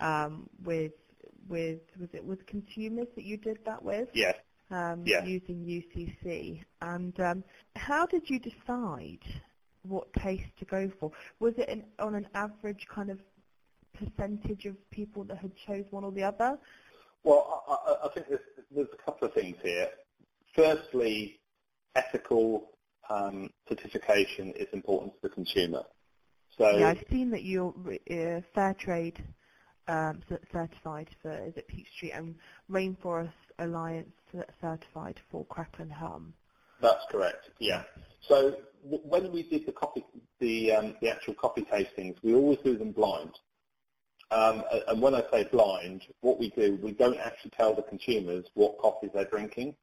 um, 0.00 0.48
with 0.64 0.92
with 1.48 1.80
was 2.00 2.08
it 2.14 2.24
with 2.24 2.46
consumers 2.46 3.06
that 3.14 3.24
you 3.24 3.36
did 3.36 3.58
that 3.66 3.82
with? 3.82 4.08
Yes. 4.14 4.36
Um, 4.70 5.02
yes. 5.04 5.26
Using 5.26 5.58
UCC, 5.64 6.62
and 6.80 7.18
um, 7.20 7.44
how 7.76 8.06
did 8.06 8.28
you 8.30 8.38
decide 8.38 9.20
what 9.84 10.12
taste 10.14 10.56
to 10.58 10.64
go 10.64 10.90
for? 10.98 11.10
Was 11.40 11.54
it 11.58 11.68
an, 11.68 11.84
on 11.98 12.14
an 12.14 12.28
average 12.34 12.86
kind 12.92 13.10
of 13.10 13.20
percentage 13.92 14.66
of 14.66 14.76
people 14.90 15.24
that 15.24 15.38
had 15.38 15.52
chose 15.66 15.84
one 15.90 16.04
or 16.04 16.12
the 16.12 16.22
other? 16.22 16.58
Well, 17.22 17.64
I, 17.68 18.06
I 18.06 18.08
think 18.12 18.28
there's, 18.28 18.40
there's 18.70 18.88
a 18.92 19.02
couple 19.02 19.28
of 19.28 19.34
things 19.34 19.56
here. 19.62 19.88
Firstly, 20.54 21.40
ethical 21.96 22.70
um, 23.10 23.50
certification 23.68 24.52
is 24.56 24.68
important 24.72 25.14
to 25.14 25.18
the 25.22 25.28
consumer. 25.28 25.82
So 26.56 26.76
yeah, 26.78 26.88
I've 26.88 27.04
seen 27.10 27.30
that 27.30 27.42
you're 27.42 27.74
uh, 27.88 28.40
fair 28.54 28.74
trade 28.78 29.22
um, 29.88 30.22
certified 30.52 31.08
for 31.20 31.32
is 31.46 31.56
it 31.56 31.68
Peak 31.68 31.86
Street 31.96 32.12
and 32.12 32.36
Rainforest 32.70 33.32
Alliance 33.58 34.12
certified 34.60 35.20
for 35.30 35.44
Crackle 35.46 35.82
and 35.82 35.92
Hum. 35.92 36.34
That's 36.80 37.04
correct. 37.10 37.50
Yeah. 37.58 37.82
So 38.28 38.56
when 38.84 39.32
we 39.32 39.42
did 39.42 39.66
the 39.66 39.74
the 40.40 40.72
um, 40.72 40.94
the 41.00 41.10
actual 41.10 41.34
coffee 41.34 41.62
tastings, 41.62 42.16
we 42.22 42.34
always 42.34 42.58
do 42.64 42.76
them 42.76 42.92
blind. 42.92 43.32
Um, 44.30 44.64
and 44.88 45.00
when 45.00 45.14
I 45.14 45.22
say 45.30 45.44
blind, 45.44 46.02
what 46.20 46.38
we 46.38 46.50
do, 46.50 46.78
we 46.82 46.92
don't 46.92 47.18
actually 47.18 47.52
tell 47.52 47.74
the 47.74 47.82
consumers 47.82 48.46
what 48.54 48.78
coffees 48.78 49.10
they're 49.14 49.26
drinking. 49.26 49.76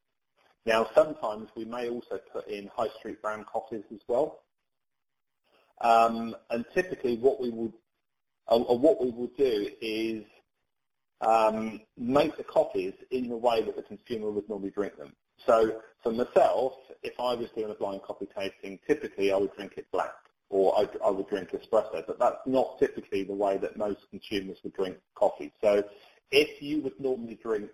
Now, 0.66 0.90
sometimes 0.94 1.50
we 1.56 1.66
may 1.66 1.90
also 1.90 2.20
put 2.32 2.48
in 2.48 2.68
high 2.68 2.90
street 3.00 3.22
brand 3.22 3.46
coffees 3.46 3.84
as 3.94 4.02
well. 4.08 4.42
Um, 5.82 6.36
and 6.50 6.66
typically 6.74 7.18
what 7.18 7.42
we 7.42 7.50
would 7.50 7.74
uh, 8.48 8.58
what 8.58 9.04
we 9.04 9.10
would 9.12 9.36
do 9.38 9.70
is 9.82 10.24
um, 11.22 11.82
make 11.98 12.36
the 12.38 12.44
coffees 12.44 12.94
in 13.12 13.30
the 13.30 13.38
way 13.38 13.64
that 13.64 13.76
the 13.76 13.84
consumer 13.84 14.30
would 14.32 14.48
normally 14.50 14.72
drink 14.72 14.98
them. 14.98 15.14
So 15.46 15.82
for 16.04 16.12
myself, 16.12 16.74
if 17.04 17.14
I 17.20 17.34
was 17.34 17.50
doing 17.56 17.72
a 17.72 17.76
blind 17.76 18.02
coffee 18.04 18.28
tasting, 18.38 18.80
typically 18.88 19.32
I 19.32 19.38
would 19.38 19.56
drink 19.56 19.74
it 19.78 19.88
black 19.92 20.14
or 20.50 20.78
I, 20.78 21.08
I 21.08 21.10
would 21.10 21.30
drink 21.30 21.52
espresso, 21.52 22.04
but 22.06 22.20
that's 22.20 22.46
not 22.46 22.78
typically 22.78 23.24
the 23.24 23.34
way 23.34 23.58
that 23.58 23.78
most 23.78 24.02
consumers 24.10 24.58
would 24.64 24.74
drink 24.74 24.98
coffee. 25.16 25.52
So 25.62 25.84
if 26.32 26.62
you 26.62 26.82
would 26.82 27.00
normally 27.00 27.40
drink 27.42 27.70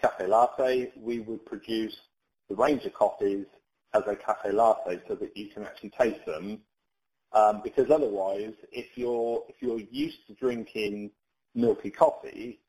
cafe 0.00 0.26
latte, 0.26 0.92
we 0.96 1.20
would 1.20 1.44
produce 1.44 1.96
the 2.48 2.54
range 2.54 2.84
of 2.84 2.94
coffees 2.94 3.46
as 3.94 4.02
a 4.06 4.14
cafe 4.14 4.52
latte 4.52 5.00
so 5.08 5.14
that 5.16 5.36
you 5.36 5.48
can 5.48 5.64
actually 5.64 5.90
taste 5.90 6.24
them 6.26 6.60
um, 7.32 7.60
because 7.64 7.90
otherwise, 7.90 8.52
if 8.70 8.86
you're 8.96 9.42
if 9.48 9.56
you're 9.60 9.80
used 9.90 10.26
to 10.26 10.34
drinking 10.34 11.10
milky 11.54 11.90
coffee, 11.90 12.60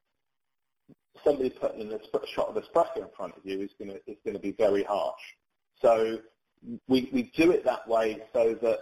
somebody 1.23 1.49
putting 1.49 1.91
a 1.91 1.99
shot 2.27 2.47
of 2.47 2.63
espresso 2.63 2.97
in 2.97 3.07
front 3.15 3.35
of 3.35 3.45
you 3.45 3.61
is 3.61 3.71
going 3.77 3.91
to 3.91 3.97
is 4.09 4.17
going 4.23 4.35
to 4.35 4.41
be 4.41 4.51
very 4.51 4.83
harsh. 4.83 5.21
So 5.81 6.19
we 6.87 7.09
we 7.11 7.31
do 7.35 7.51
it 7.51 7.63
that 7.65 7.87
way 7.87 8.21
so 8.33 8.53
that 8.61 8.79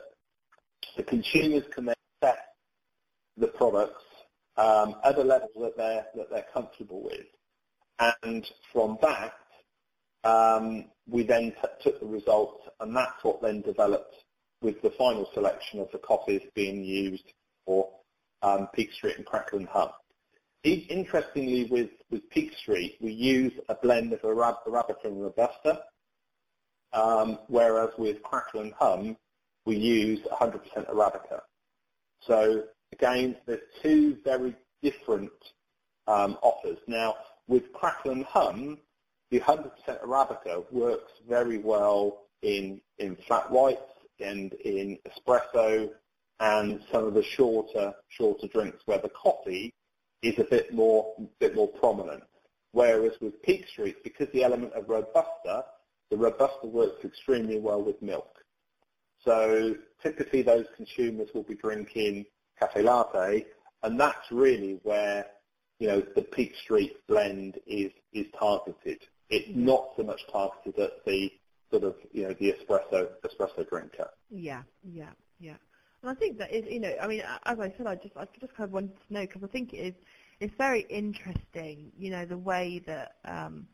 the 0.98 1.04
consumers 1.04 1.64
can 1.74 1.86
then 1.86 1.96
set 2.24 2.54
the 3.38 3.48
products 3.48 4.04
um, 4.58 4.96
at 5.04 5.18
a 5.18 5.24
level 5.24 5.50
that 5.62 5.78
they're 5.78 6.06
that 6.16 6.30
they're 6.30 6.46
comfortable 6.54 7.04
with, 7.04 7.26
and 8.24 8.46
from 8.72 8.98
that 9.02 9.34
um, 10.24 10.86
we 11.08 11.24
then 11.24 11.52
t- 11.52 11.68
took 11.84 12.00
the 12.00 12.06
results, 12.06 12.68
and 12.80 12.96
that's 12.96 13.24
what 13.24 13.42
then 13.42 13.62
developed 13.62 14.16
with 14.62 14.82
the 14.82 14.92
final 14.92 15.28
selection 15.34 15.80
of 15.80 15.90
the 15.92 15.98
coffees 15.98 16.42
being 16.54 16.84
used 16.84 17.34
for 17.66 17.90
um, 18.44 18.68
Peak 18.74 18.92
Street 18.94 19.18
and 19.18 19.26
Crackle 19.26 19.60
and 19.60 19.68
Hum. 19.68 19.90
Interestingly, 20.64 21.66
with, 21.66 21.90
with 22.12 22.30
Peak 22.30 22.54
Street, 22.56 22.98
we 23.02 23.12
use 23.12 23.54
a 23.70 23.76
blend 23.76 24.14
of 24.14 24.22
Arabica 24.22 25.06
and 25.06 25.22
Robusta, 25.22 25.84
um, 26.94 27.40
whereas 27.48 27.90
with 27.98 28.22
Crackle 28.22 28.62
and 28.62 28.74
Hum, 28.74 29.18
we 29.66 29.76
use 29.76 30.20
100% 30.32 30.62
Arabica. 30.90 31.42
So 32.22 32.64
again, 32.94 33.38
there's 33.48 33.62
two 33.82 34.18
very 34.24 34.56
different 34.84 35.32
um, 36.08 36.38
offers. 36.42 36.78
Now, 36.88 37.16
with 37.48 37.74
Crackle 37.74 38.12
and 38.12 38.26
Hum, 38.26 38.78
the 39.32 39.40
100% 39.40 39.72
Arabica 40.04 40.72
works 40.72 41.14
very 41.28 41.58
well 41.58 42.28
in, 42.44 42.82
in 43.00 43.16
flat 43.28 43.50
whites 43.50 43.82
and 44.20 44.54
in 44.54 45.00
espresso 45.08 45.90
and 46.40 46.82
some 46.92 47.06
of 47.06 47.14
the 47.14 47.24
shorter 47.24 47.94
shorter 48.10 48.48
drinks 48.48 48.82
where 48.86 48.98
the 48.98 49.10
coffee 49.10 49.74
is 50.22 50.38
a 50.40 50.44
bit 50.44 50.74
more 50.74 51.14
bit 51.40 51.56
more 51.56 51.68
prominent. 51.68 52.24
Whereas 52.74 53.14
with 53.20 53.42
Peak 53.44 53.68
Street, 53.68 53.98
because 54.04 54.28
the 54.32 54.44
element 54.44 54.74
of 54.74 54.88
Robusta, 54.88 55.66
the 56.10 56.18
Robusta 56.18 56.68
works 56.68 57.04
extremely 57.04 57.60
well 57.60 57.84
with 57.84 58.02
milk. 58.02 58.38
So 59.24 59.76
typically 60.02 60.42
those 60.42 60.66
consumers 60.76 61.30
will 61.34 61.44
be 61.44 61.56
drinking 61.56 62.26
cafe 62.60 62.82
latte, 62.82 63.46
and 63.84 64.00
that's 64.00 64.32
really 64.32 64.80
where 64.84 65.26
you 65.80 65.88
know 65.88 66.02
the 66.16 66.22
Peak 66.22 66.54
Street 66.64 66.96
blend 67.08 67.60
is 67.68 67.92
is 68.14 68.28
targeted. 68.38 69.00
It's 69.30 69.50
not 69.56 69.90
so 69.96 70.04
much 70.04 70.22
targeted 70.32 70.80
at 70.80 71.06
the 71.06 71.32
sort 71.70 71.84
of 71.84 71.96
you 72.12 72.24
know 72.24 72.36
the 72.40 72.54
espresso 72.54 73.10
espresso 73.26 73.68
drinker. 73.70 74.10
Yeah, 74.30 74.64
yeah, 74.84 75.12
yeah. 75.40 75.58
And 76.02 76.10
I 76.10 76.14
think 76.16 76.38
that 76.40 76.52
is 76.52 76.66
you 76.70 76.80
know 76.80 76.94
I 77.02 77.08
mean 77.08 77.24
as 77.46 77.60
I 77.60 77.74
said 77.78 77.88
I 77.88 77.96
just 77.96 78.16
I 78.18 78.26
just 78.40 78.56
kind 78.56 78.68
of 78.68 78.74
wanted 78.74 78.96
to 79.08 79.14
know 79.14 79.22
because 79.22 79.44
I 79.44 79.48
think 79.48 79.74
it 79.74 79.78
is 79.78 79.94
it's 80.40 80.54
very 80.58 80.86
interesting 80.90 81.92
you 81.98 82.12
know 82.12 82.26
the 82.26 82.38
way 82.38 82.82
that 82.88 83.16
um, 83.26 83.68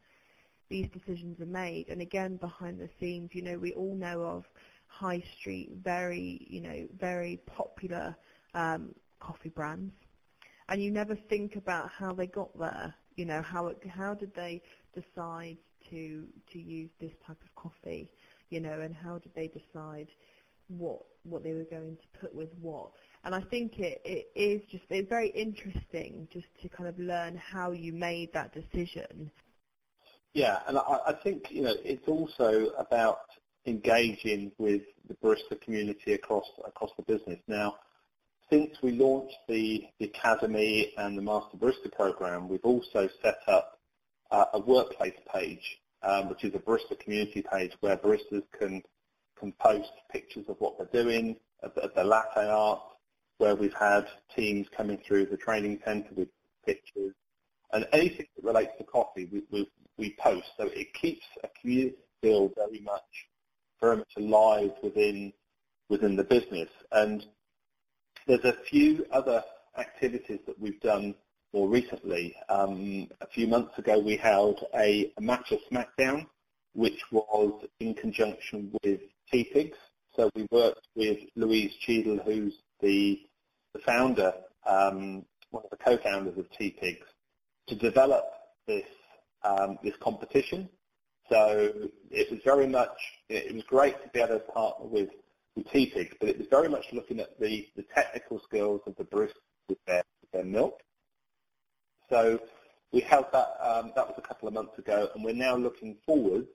these 0.69 0.87
decisions 0.89 1.39
are 1.39 1.45
made. 1.45 1.87
And 1.89 2.01
again 2.01 2.37
behind 2.37 2.79
the 2.79 2.89
scenes 2.99 3.29
you 3.33 3.41
know 3.41 3.57
we 3.57 3.73
all 3.73 3.95
know 3.95 4.21
of 4.23 4.45
high 4.87 5.23
street 5.39 5.71
very 5.83 6.45
you 6.49 6.61
know 6.61 6.87
very 6.99 7.39
popular 7.45 8.15
um, 8.53 8.93
coffee 9.19 9.49
brands. 9.49 9.93
And 10.69 10.83
you 10.83 10.91
never 10.91 11.15
think 11.15 11.55
about 11.55 11.89
how 11.89 12.13
they 12.13 12.27
got 12.27 12.57
there 12.57 12.93
you 13.15 13.25
know 13.25 13.41
how 13.41 13.67
it, 13.67 13.81
how 13.89 14.13
did 14.13 14.33
they 14.35 14.61
decide 14.93 15.57
to 15.89 16.25
to 16.51 16.59
use 16.59 16.89
this 16.99 17.11
type 17.25 17.37
of 17.43 17.55
coffee, 17.55 18.09
you 18.49 18.59
know, 18.59 18.79
and 18.81 18.95
how 18.95 19.17
did 19.17 19.33
they 19.35 19.47
decide 19.47 20.07
what 20.69 21.01
what 21.23 21.43
they 21.43 21.53
were 21.53 21.65
going 21.69 21.97
to 21.97 22.19
put 22.19 22.33
with 22.33 22.49
what? 22.61 22.91
And 23.23 23.35
I 23.35 23.41
think 23.41 23.79
it, 23.79 24.01
it 24.05 24.27
is 24.35 24.61
just 24.71 24.83
it's 24.89 25.09
very 25.09 25.29
interesting 25.29 26.27
just 26.31 26.47
to 26.61 26.69
kind 26.69 26.87
of 26.87 26.97
learn 26.99 27.35
how 27.37 27.71
you 27.71 27.93
made 27.93 28.31
that 28.33 28.53
decision. 28.53 29.31
Yeah, 30.33 30.59
and 30.67 30.77
I, 30.77 30.99
I 31.07 31.13
think 31.23 31.51
you 31.51 31.63
know 31.63 31.73
it's 31.83 32.07
also 32.07 32.71
about 32.77 33.19
engaging 33.65 34.51
with 34.57 34.83
the 35.07 35.15
barista 35.15 35.59
community 35.61 36.13
across 36.13 36.45
across 36.65 36.91
the 36.97 37.03
business. 37.03 37.39
Now, 37.47 37.75
since 38.49 38.77
we 38.81 38.91
launched 38.91 39.37
the, 39.47 39.85
the 39.99 40.05
Academy 40.05 40.93
and 40.97 41.17
the 41.17 41.21
Master 41.21 41.57
Barista 41.57 41.91
Program, 41.91 42.47
we've 42.47 42.63
also 42.63 43.09
set 43.21 43.39
up 43.47 43.79
uh, 44.31 44.45
a 44.53 44.59
workplace 44.59 45.17
page, 45.33 45.79
um, 46.03 46.29
which 46.29 46.43
is 46.43 46.53
a 46.55 46.59
barista 46.59 46.97
community 46.99 47.43
page 47.51 47.73
where 47.81 47.97
baristas 47.97 48.43
can 48.57 48.81
can 49.39 49.51
post 49.53 49.91
pictures 50.11 50.45
of 50.47 50.57
what 50.59 50.77
they're 50.77 51.03
doing, 51.03 51.35
of, 51.63 51.71
of 51.77 51.93
their 51.95 52.05
latte 52.05 52.47
art, 52.47 52.81
where 53.37 53.55
we've 53.55 53.73
had 53.73 54.07
teams 54.35 54.67
coming 54.75 54.97
through 54.97 55.27
the 55.27 55.37
training 55.37 55.79
centre 55.85 56.13
with 56.15 56.29
pictures, 56.65 57.13
and 57.73 57.87
anything 57.93 58.25
that 58.35 58.43
relates 58.45 58.71
to 58.77 58.83
coffee 58.83 59.27
we, 59.31 59.43
we, 59.51 59.69
we 59.97 60.15
post. 60.19 60.47
So 60.57 60.65
it 60.67 60.93
keeps 60.93 61.25
a 61.43 61.49
community 61.59 61.97
feel 62.21 62.51
very 62.55 62.79
much 62.79 63.27
very 63.79 63.97
much 63.97 64.11
alive 64.17 64.71
within 64.81 65.33
within 65.89 66.15
the 66.15 66.23
business. 66.23 66.69
And 66.91 67.25
there's 68.25 68.43
a 68.43 68.57
few 68.69 69.05
other 69.11 69.43
activities 69.77 70.39
that 70.47 70.59
we've 70.59 70.79
done 70.81 71.15
more 71.53 71.69
recently. 71.69 72.35
Um, 72.49 73.07
a 73.21 73.27
few 73.27 73.47
months 73.47 73.77
ago, 73.77 73.99
we 73.99 74.17
held 74.17 74.65
a, 74.75 75.11
a 75.17 75.21
matcha 75.21 75.59
smackdown 75.71 76.25
which 76.73 77.01
was 77.11 77.65
in 77.79 77.93
conjunction 77.93 78.71
with 78.83 78.99
Teapigs. 79.33 79.77
So 80.15 80.29
we 80.35 80.47
worked 80.51 80.87
with 80.95 81.19
Louise 81.35 81.75
Cheadle, 81.75 82.19
who's 82.25 82.55
the, 82.81 83.21
the 83.73 83.79
founder, 83.79 84.33
um, 84.65 85.25
one 85.51 85.63
of 85.63 85.69
the 85.69 85.77
co-founders 85.77 86.37
of 86.37 86.49
Teapigs, 86.51 87.05
to 87.67 87.75
develop 87.75 88.25
this 88.65 88.85
um, 89.43 89.77
this 89.83 89.95
competition. 89.99 90.69
So 91.29 91.71
it 92.09 92.31
was 92.31 92.39
very 92.43 92.67
much, 92.67 92.97
it 93.29 93.53
was 93.53 93.63
great 93.63 94.01
to 94.03 94.09
be 94.09 94.19
able 94.19 94.39
to 94.39 94.39
partner 94.39 94.87
with, 94.87 95.09
with 95.55 95.67
Teapigs, 95.67 96.13
but 96.19 96.29
it 96.29 96.37
was 96.37 96.47
very 96.49 96.69
much 96.69 96.85
looking 96.93 97.19
at 97.19 97.39
the, 97.39 97.67
the 97.75 97.83
technical 97.93 98.39
skills 98.39 98.81
of 98.87 98.95
the 98.95 99.03
baristas 99.03 99.33
with 99.67 99.77
their, 99.85 100.03
with 100.21 100.31
their 100.31 100.45
milk. 100.45 100.79
So 102.09 102.39
we 102.93 103.01
held 103.01 103.25
that, 103.33 103.57
um, 103.61 103.91
that 103.95 104.07
was 104.07 104.15
a 104.17 104.21
couple 104.21 104.47
of 104.47 104.53
months 104.53 104.77
ago, 104.79 105.09
and 105.13 105.23
we're 105.23 105.33
now 105.33 105.57
looking 105.57 105.97
forwards 106.05 106.47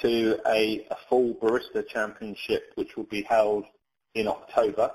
to 0.00 0.38
a, 0.46 0.86
a 0.90 0.96
full 1.08 1.34
barista 1.34 1.86
championship, 1.86 2.72
which 2.74 2.96
will 2.96 3.04
be 3.04 3.22
held 3.22 3.64
in 4.14 4.28
October 4.28 4.90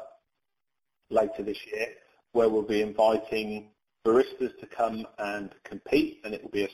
later 1.09 1.43
this 1.43 1.57
year, 1.71 1.87
where 2.31 2.49
we'll 2.49 2.61
be 2.61 2.81
inviting 2.81 3.69
baristas 4.05 4.57
to 4.59 4.65
come 4.65 5.05
and 5.17 5.51
compete, 5.63 6.19
and 6.23 6.33
it 6.33 6.43
will 6.43 6.51
be 6.51 6.63
a 6.63 6.69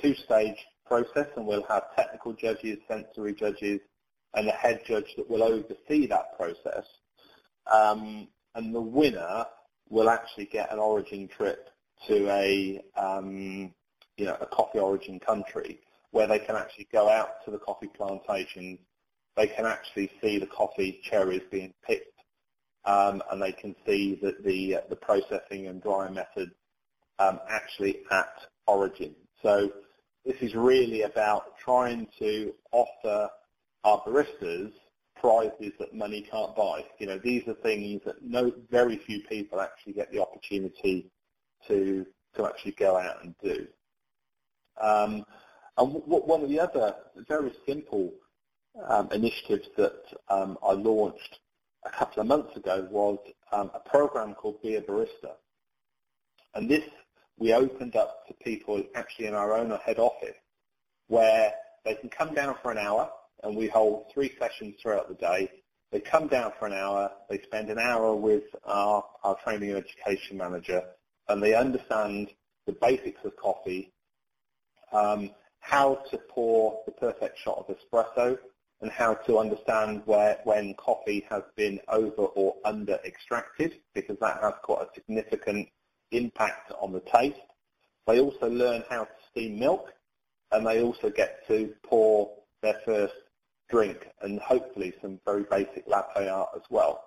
two-stage 0.00 0.66
process, 0.86 1.26
and 1.36 1.46
we'll 1.46 1.66
have 1.68 1.94
technical 1.96 2.32
judges, 2.32 2.78
sensory 2.88 3.34
judges, 3.34 3.80
and 4.34 4.48
a 4.48 4.52
head 4.52 4.80
judge 4.86 5.14
that 5.16 5.28
will 5.28 5.42
oversee 5.42 6.06
that 6.06 6.36
process. 6.36 6.84
Um, 7.72 8.28
and 8.54 8.74
the 8.74 8.80
winner 8.80 9.46
will 9.88 10.10
actually 10.10 10.46
get 10.46 10.72
an 10.72 10.78
origin 10.78 11.28
trip 11.28 11.70
to 12.06 12.28
a 12.30 12.80
um, 12.96 13.72
you 14.16 14.26
know 14.26 14.36
a 14.40 14.46
coffee 14.46 14.78
origin 14.78 15.18
country 15.18 15.80
where 16.10 16.26
they 16.26 16.38
can 16.38 16.56
actually 16.56 16.88
go 16.92 17.08
out 17.08 17.44
to 17.44 17.50
the 17.50 17.58
coffee 17.58 17.88
plantations. 17.88 18.78
They 19.36 19.46
can 19.46 19.66
actually 19.66 20.10
see 20.20 20.38
the 20.38 20.46
coffee 20.46 21.00
cherries 21.02 21.42
being 21.50 21.74
picked, 21.86 22.20
um, 22.84 23.22
and 23.30 23.40
they 23.40 23.52
can 23.52 23.74
see 23.86 24.18
that 24.22 24.42
the 24.44 24.76
uh, 24.76 24.80
the 24.88 24.96
processing 24.96 25.66
and 25.66 25.82
drying 25.82 26.14
methods 26.14 26.52
um, 27.18 27.40
actually 27.48 28.00
at 28.10 28.32
origin. 28.66 29.14
So 29.42 29.70
this 30.24 30.36
is 30.40 30.54
really 30.54 31.02
about 31.02 31.58
trying 31.58 32.08
to 32.18 32.52
offer 32.72 33.28
our 33.84 34.02
baristas 34.02 34.72
prizes 35.20 35.72
that 35.78 35.94
money 35.94 36.26
can't 36.30 36.54
buy. 36.54 36.84
You 36.98 37.06
know, 37.06 37.18
these 37.18 37.46
are 37.48 37.54
things 37.54 38.02
that 38.04 38.22
no, 38.22 38.52
very 38.70 38.98
few 38.98 39.20
people 39.28 39.60
actually 39.60 39.94
get 39.94 40.10
the 40.12 40.20
opportunity 40.20 41.10
to 41.66 42.06
to 42.36 42.46
actually 42.46 42.72
go 42.72 42.96
out 42.96 43.24
and 43.24 43.34
do. 43.42 43.66
Um, 44.80 45.24
and 45.78 46.02
one 46.04 46.42
of 46.42 46.48
the 46.48 46.60
other 46.60 46.94
very 47.28 47.52
simple 47.66 48.12
um, 48.88 49.08
initiatives 49.12 49.68
that 49.76 50.02
um, 50.28 50.58
I 50.66 50.72
launched 50.72 51.38
a 51.84 51.90
couple 51.90 52.20
of 52.20 52.26
months 52.26 52.56
ago 52.56 52.86
was 52.90 53.18
um, 53.52 53.70
a 53.74 53.88
program 53.88 54.34
called 54.34 54.60
Be 54.62 54.74
a 54.74 54.82
Barista. 54.82 55.32
And 56.54 56.68
this 56.68 56.84
we 57.38 57.52
opened 57.52 57.94
up 57.94 58.26
to 58.26 58.34
people 58.34 58.82
actually 58.96 59.26
in 59.26 59.34
our 59.34 59.56
own 59.56 59.70
head 59.84 59.98
office 59.98 60.34
where 61.06 61.52
they 61.84 61.94
can 61.94 62.08
come 62.08 62.34
down 62.34 62.56
for 62.60 62.72
an 62.72 62.78
hour 62.78 63.08
and 63.44 63.56
we 63.56 63.68
hold 63.68 64.06
three 64.12 64.32
sessions 64.38 64.74
throughout 64.82 65.08
the 65.08 65.14
day. 65.14 65.48
They 65.92 66.00
come 66.00 66.26
down 66.26 66.52
for 66.58 66.66
an 66.66 66.72
hour, 66.72 67.10
they 67.30 67.40
spend 67.42 67.70
an 67.70 67.78
hour 67.78 68.14
with 68.14 68.42
our, 68.64 69.04
our 69.22 69.36
training 69.44 69.70
and 69.70 69.78
education 69.78 70.36
manager 70.36 70.82
and 71.28 71.40
they 71.40 71.54
understand 71.54 72.30
the 72.66 72.72
basics 72.72 73.24
of 73.24 73.36
coffee, 73.36 73.92
um, 74.92 75.30
how 75.68 75.96
to 76.10 76.16
pour 76.30 76.80
the 76.86 76.92
perfect 76.92 77.38
shot 77.38 77.58
of 77.58 77.76
espresso 77.76 78.38
and 78.80 78.90
how 78.90 79.12
to 79.12 79.38
understand 79.38 80.00
where 80.06 80.38
when 80.44 80.72
coffee 80.74 81.26
has 81.28 81.42
been 81.56 81.78
over 81.88 82.22
or 82.22 82.56
under 82.64 82.98
extracted 83.04 83.74
because 83.94 84.16
that 84.18 84.40
has 84.40 84.54
quite 84.62 84.80
a 84.80 84.94
significant 84.94 85.68
impact 86.10 86.72
on 86.80 86.90
the 86.90 87.00
taste. 87.00 87.36
They 88.06 88.18
also 88.18 88.48
learn 88.48 88.82
how 88.88 89.04
to 89.04 89.10
steam 89.30 89.58
milk 89.58 89.92
and 90.52 90.66
they 90.66 90.80
also 90.80 91.10
get 91.10 91.46
to 91.48 91.74
pour 91.82 92.32
their 92.62 92.80
first 92.86 93.12
drink 93.68 94.08
and 94.22 94.40
hopefully 94.40 94.94
some 95.02 95.20
very 95.26 95.42
basic 95.50 95.86
latte 95.86 96.28
art 96.28 96.48
as 96.56 96.62
well. 96.70 97.04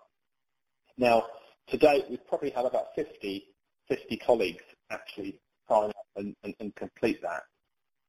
Now, 0.99 1.25
to 1.69 1.77
date, 1.77 2.05
we've 2.11 2.27
probably 2.27 2.51
had 2.51 2.65
about 2.65 2.93
50, 2.95 3.43
50 3.87 4.17
colleagues 4.17 4.63
actually 4.91 5.39
sign 5.67 5.89
up 5.89 6.05
and, 6.15 6.35
and, 6.43 6.53
and 6.59 6.75
complete 6.75 7.23
that. 7.23 7.41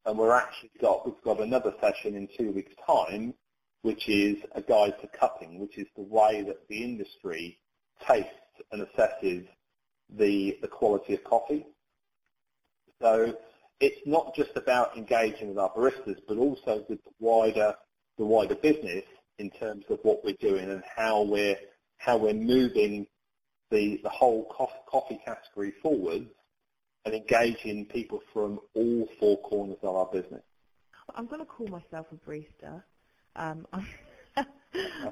And 0.04 0.18
we're 0.18 0.32
actually 0.32 0.70
got, 0.80 1.06
we've 1.06 1.22
got 1.24 1.40
another 1.40 1.72
session 1.80 2.16
in 2.16 2.28
two 2.36 2.50
weeks' 2.50 2.74
time, 2.86 3.34
which 3.82 4.08
is 4.08 4.36
a 4.54 4.62
guide 4.62 4.94
to 5.00 5.08
cupping, 5.08 5.60
which 5.60 5.78
is 5.78 5.86
the 5.96 6.02
way 6.02 6.42
that 6.42 6.66
the 6.68 6.82
industry 6.82 7.58
tastes 8.06 8.30
and 8.72 8.86
assesses 8.86 9.46
the, 10.10 10.58
the 10.60 10.68
quality 10.68 11.14
of 11.14 11.24
coffee. 11.24 11.66
So 13.00 13.36
it's 13.80 14.00
not 14.06 14.34
just 14.34 14.56
about 14.56 14.96
engaging 14.96 15.48
with 15.48 15.58
our 15.58 15.70
baristas, 15.70 16.20
but 16.26 16.36
also 16.36 16.84
with 16.88 17.02
the 17.04 17.10
wider, 17.18 17.74
the 18.18 18.24
wider 18.24 18.54
business 18.54 19.04
in 19.38 19.50
terms 19.50 19.84
of 19.88 19.98
what 20.02 20.24
we're 20.24 20.36
doing 20.40 20.70
and 20.70 20.82
how 20.96 21.22
we're, 21.22 21.56
how 21.98 22.16
we're 22.16 22.34
moving 22.34 23.06
the, 23.70 24.00
the 24.02 24.08
whole 24.08 24.44
coffee 24.88 25.20
category 25.24 25.72
forwards 25.82 26.30
and 27.04 27.14
engaging 27.14 27.86
people 27.86 28.20
from 28.32 28.60
all 28.74 29.08
four 29.18 29.38
corners 29.38 29.78
of 29.82 29.94
our 29.94 30.06
business. 30.06 30.42
I'm 31.14 31.26
going 31.26 31.40
to 31.40 31.46
call 31.46 31.66
myself 31.68 32.06
a 32.12 32.30
barista. 32.30 32.82
Um, 33.36 33.66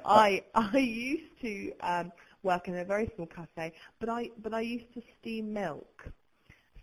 I 0.05 0.43
I 0.55 0.77
used 0.77 1.39
to 1.41 1.73
um, 1.81 2.11
work 2.43 2.67
in 2.67 2.77
a 2.77 2.85
very 2.85 3.11
small 3.15 3.27
cafe, 3.27 3.73
but 3.99 4.09
I 4.09 4.29
but 4.41 4.53
I 4.53 4.61
used 4.61 4.93
to 4.93 5.01
steam 5.19 5.53
milk, 5.53 6.09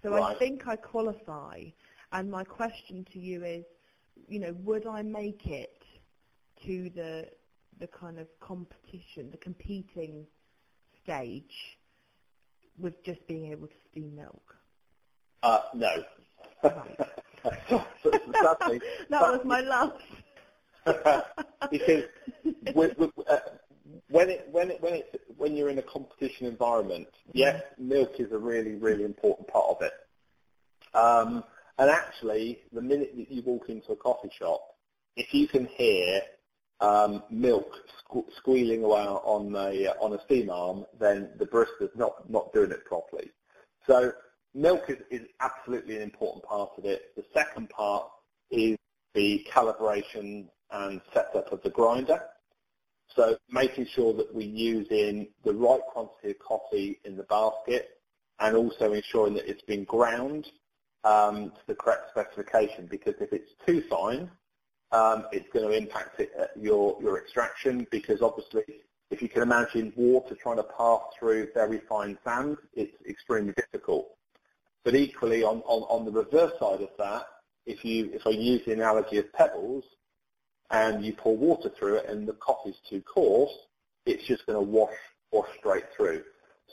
so 0.03 0.15
right. 0.15 0.35
I 0.35 0.39
think 0.39 0.67
I 0.67 0.77
qualify. 0.77 1.65
And 2.13 2.31
my 2.31 2.43
question 2.43 3.07
to 3.13 3.19
you 3.19 3.45
is, 3.45 3.65
you 4.29 4.41
know, 4.41 4.55
would 4.65 4.87
I 4.87 5.03
make 5.03 5.47
it 5.47 5.83
to 6.65 6.91
the 6.95 7.29
the 7.81 7.87
kind 7.89 8.19
of 8.19 8.27
competition, 8.41 9.31
the 9.31 9.37
competing 9.39 10.27
stage, 11.03 11.79
with 12.79 13.03
just 13.05 13.27
being 13.27 13.53
able 13.53 13.67
to 13.67 13.75
steam 13.91 14.15
milk? 14.15 14.57
Uh, 15.43 15.61
no. 15.75 15.89
Right. 17.71 18.83
that 19.11 19.21
was 19.21 19.41
my 19.45 19.61
last. 19.61 19.95
because 21.71 22.05
with, 22.75 22.99
with, 22.99 23.11
uh, 23.31 23.37
when 24.09 24.29
it 24.29 24.49
when 24.51 24.71
it 24.71 24.83
when 24.83 24.95
it 24.95 25.21
when 25.37 25.57
you're 25.57 25.71
in 25.71 25.79
a 25.79 25.83
competition 25.83 26.47
environment, 26.47 27.09
yes, 27.33 27.63
milk 27.79 28.13
is 28.19 28.33
a 28.33 28.39
really 28.39 28.75
really 28.75 29.05
important 29.05 29.49
part 29.49 29.67
of 29.69 29.83
it. 29.83 29.93
Um, 30.95 31.45
and 31.79 31.91
actually, 31.91 32.61
the 32.73 32.83
minute 32.83 33.13
that 33.17 33.31
you 33.31 33.43
walk 33.43 33.69
into 33.69 33.93
a 33.93 33.97
coffee 33.97 34.31
shop, 34.37 34.61
if 35.17 35.33
you 35.33 35.47
can 35.47 35.67
hear 35.67 36.21
um, 36.81 37.23
milk 37.31 37.73
sque- 38.11 38.33
squealing 38.37 38.85
away 38.85 39.03
on 39.03 39.55
a 39.55 39.89
on 40.01 40.13
a 40.15 40.23
steam 40.25 40.51
arm, 40.51 40.85
then 40.99 41.31
the 41.39 41.47
barista's 41.47 41.91
not 41.97 42.29
not 42.29 42.53
doing 42.53 42.71
it 42.71 42.85
properly. 42.85 43.31
So 43.87 44.13
milk 44.55 44.85
is, 44.89 44.99
is 45.11 45.27
absolutely 45.41 45.97
an 45.97 46.03
important 46.03 46.45
part 46.45 46.71
of 46.77 46.85
it. 46.85 47.15
The 47.17 47.25
second 47.35 47.71
part 47.71 48.07
is 48.51 48.77
the 49.15 49.47
calibration 49.51 50.49
and 50.71 51.01
setup 51.13 51.53
of 51.53 51.63
the 51.63 51.71
grinder. 51.71 52.21
So 53.15 53.37
making 53.51 53.87
sure 53.87 54.13
that 54.15 54.35
we 54.35 54.45
use 54.45 54.87
in 54.91 55.29
the 55.45 55.55
right 55.55 55.81
quantity 55.81 56.31
of 56.31 56.39
coffee 56.39 57.01
in 57.05 57.17
the 57.17 57.23
basket 57.25 57.99
and 58.39 58.57
also 58.57 58.93
ensuring 58.93 59.35
that 59.35 59.49
it's 59.49 59.63
been 59.63 59.85
ground 59.85 60.47
um, 61.05 61.51
to 61.51 61.61
the 61.67 61.75
correct 61.75 62.11
specification 62.11 62.87
because 62.87 63.15
if 63.21 63.33
it's 63.33 63.53
too 63.67 63.83
fine, 63.89 64.31
um, 64.93 65.27
it's 65.33 65.49
going 65.53 65.69
to 65.69 65.77
impact 65.77 66.21
it, 66.21 66.33
uh, 66.39 66.47
your, 66.57 66.97
your 67.01 67.19
extraction 67.19 67.87
because 67.91 68.23
obviously 68.23 68.63
if 69.11 69.23
you 69.23 69.29
can 69.29 69.43
imagine 69.43 69.93
water 69.97 70.35
trying 70.35 70.57
to 70.57 70.65
pass 70.65 71.01
through 71.19 71.49
very 71.55 71.81
fine 71.89 72.19
sand, 72.25 72.59
it's 72.75 72.95
extremely 73.09 73.55
difficult. 73.55 74.18
But 74.85 74.95
equally 74.95 75.43
on, 75.43 75.59
on, 75.67 75.83
on 75.83 76.05
the 76.05 76.13
reverse 76.13 76.53
side 76.59 76.81
of 76.81 76.91
that, 76.99 77.27
if 77.67 77.85
you 77.85 78.11
if 78.13 78.27
I 78.27 78.31
use 78.31 78.63
the 78.65 78.73
analogy 78.73 79.19
of 79.19 79.33
pebbles, 79.33 79.85
and 80.71 81.05
you 81.05 81.13
pour 81.13 81.37
water 81.37 81.71
through 81.79 81.97
it 81.97 82.09
and 82.09 82.27
the 82.27 82.35
coffee's 82.35 82.77
too 82.89 83.03
coarse, 83.03 83.53
it's 84.07 84.27
just 84.27 84.47
going 84.47 84.59
to 84.59 84.71
wash 84.71 84.95
wash 85.33 85.49
straight 85.59 85.85
through. 85.97 86.23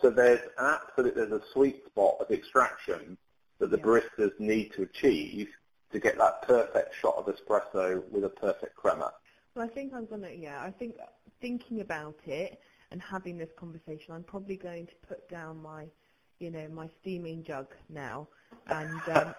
So 0.02 0.10
there's 0.10 0.41
an 0.58 0.78
absolute 0.88 1.15
there's 1.15 1.32
a 1.32 1.41
sweet 1.54 1.86
spot 1.86 2.18
of 2.20 2.32
extraction 2.32 3.18
that 3.60 3.72
the 3.72 3.78
baristas 3.78 4.38
need 4.39 4.74
to 4.74 4.84
achieve 4.84 5.48
to 5.91 6.00
get 6.00 6.18
that 6.18 6.41
perfect 6.41 6.94
shot 6.96 7.15
of 7.15 7.34
espresso 7.34 8.04
with 8.10 8.26
a 8.26 8.30
perfect 8.30 8.76
crema. 8.76 9.13
Well, 9.56 9.65
I 9.65 9.70
think 9.70 9.94
I'm 9.94 10.06
gonna 10.06 10.32
yeah. 10.32 10.62
I 10.62 10.72
think 10.72 10.96
thinking 11.41 11.82
about 11.82 12.20
it 12.26 12.60
and 12.91 13.02
having 13.02 13.38
this 13.38 13.50
conversation, 13.58 14.13
I'm 14.13 14.24
probably 14.24 14.58
going 14.58 14.88
to 14.88 14.94
put 15.08 15.28
down 15.30 15.62
my 15.62 15.86
you 16.39 16.52
know 16.52 16.67
my 16.74 16.89
steaming 17.02 17.43
jug 17.43 17.67
now 17.89 18.28
and 18.67 19.02
um, 19.15 19.36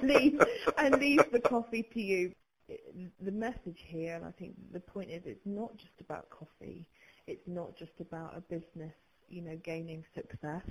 leave 0.02 0.40
and 0.76 0.98
leave 0.98 1.24
the 1.32 1.40
coffee 1.40 1.82
to 1.92 2.00
you 2.00 2.32
the 3.20 3.32
message 3.32 3.84
here, 3.86 4.16
and 4.16 4.24
I 4.24 4.30
think 4.32 4.54
the 4.72 4.80
point 4.80 5.10
is, 5.10 5.22
it's 5.24 5.46
not 5.46 5.76
just 5.76 6.00
about 6.00 6.28
coffee. 6.30 6.86
It's 7.26 7.46
not 7.46 7.76
just 7.76 7.92
about 8.00 8.36
a 8.36 8.40
business, 8.40 8.92
you 9.28 9.42
know, 9.42 9.56
gaining 9.62 10.04
success, 10.14 10.62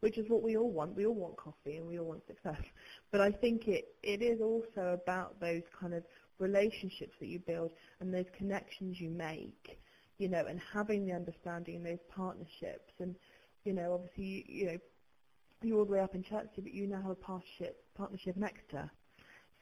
which 0.00 0.18
is 0.18 0.28
what 0.28 0.42
we 0.42 0.56
all 0.56 0.70
want. 0.70 0.96
We 0.96 1.06
all 1.06 1.14
want 1.14 1.36
coffee 1.36 1.76
and 1.76 1.86
we 1.86 1.98
all 1.98 2.06
want 2.06 2.26
success. 2.26 2.62
But 3.10 3.20
I 3.20 3.30
think 3.30 3.68
it, 3.68 3.94
it 4.02 4.22
is 4.22 4.40
also 4.40 4.98
about 5.02 5.40
those 5.40 5.62
kind 5.78 5.94
of 5.94 6.04
relationships 6.38 7.14
that 7.20 7.26
you 7.26 7.38
build 7.38 7.70
and 8.00 8.12
those 8.12 8.26
connections 8.36 9.00
you 9.00 9.10
make, 9.10 9.78
you 10.18 10.28
know, 10.28 10.44
and 10.46 10.60
having 10.72 11.06
the 11.06 11.12
understanding 11.12 11.76
and 11.76 11.86
those 11.86 12.04
partnerships. 12.14 12.92
And, 12.98 13.14
you 13.64 13.72
know, 13.72 13.94
obviously, 13.94 14.44
you 14.48 14.66
know, 14.66 14.78
you're 15.62 15.78
all 15.78 15.84
the 15.84 15.92
way 15.92 16.00
up 16.00 16.14
in 16.14 16.22
Chertsey, 16.22 16.60
but 16.60 16.72
you 16.74 16.86
now 16.86 17.02
have 17.02 17.10
a 17.10 17.14
partnership, 17.14 17.84
partnership 17.94 18.36
in 18.36 18.44
Exeter. 18.44 18.90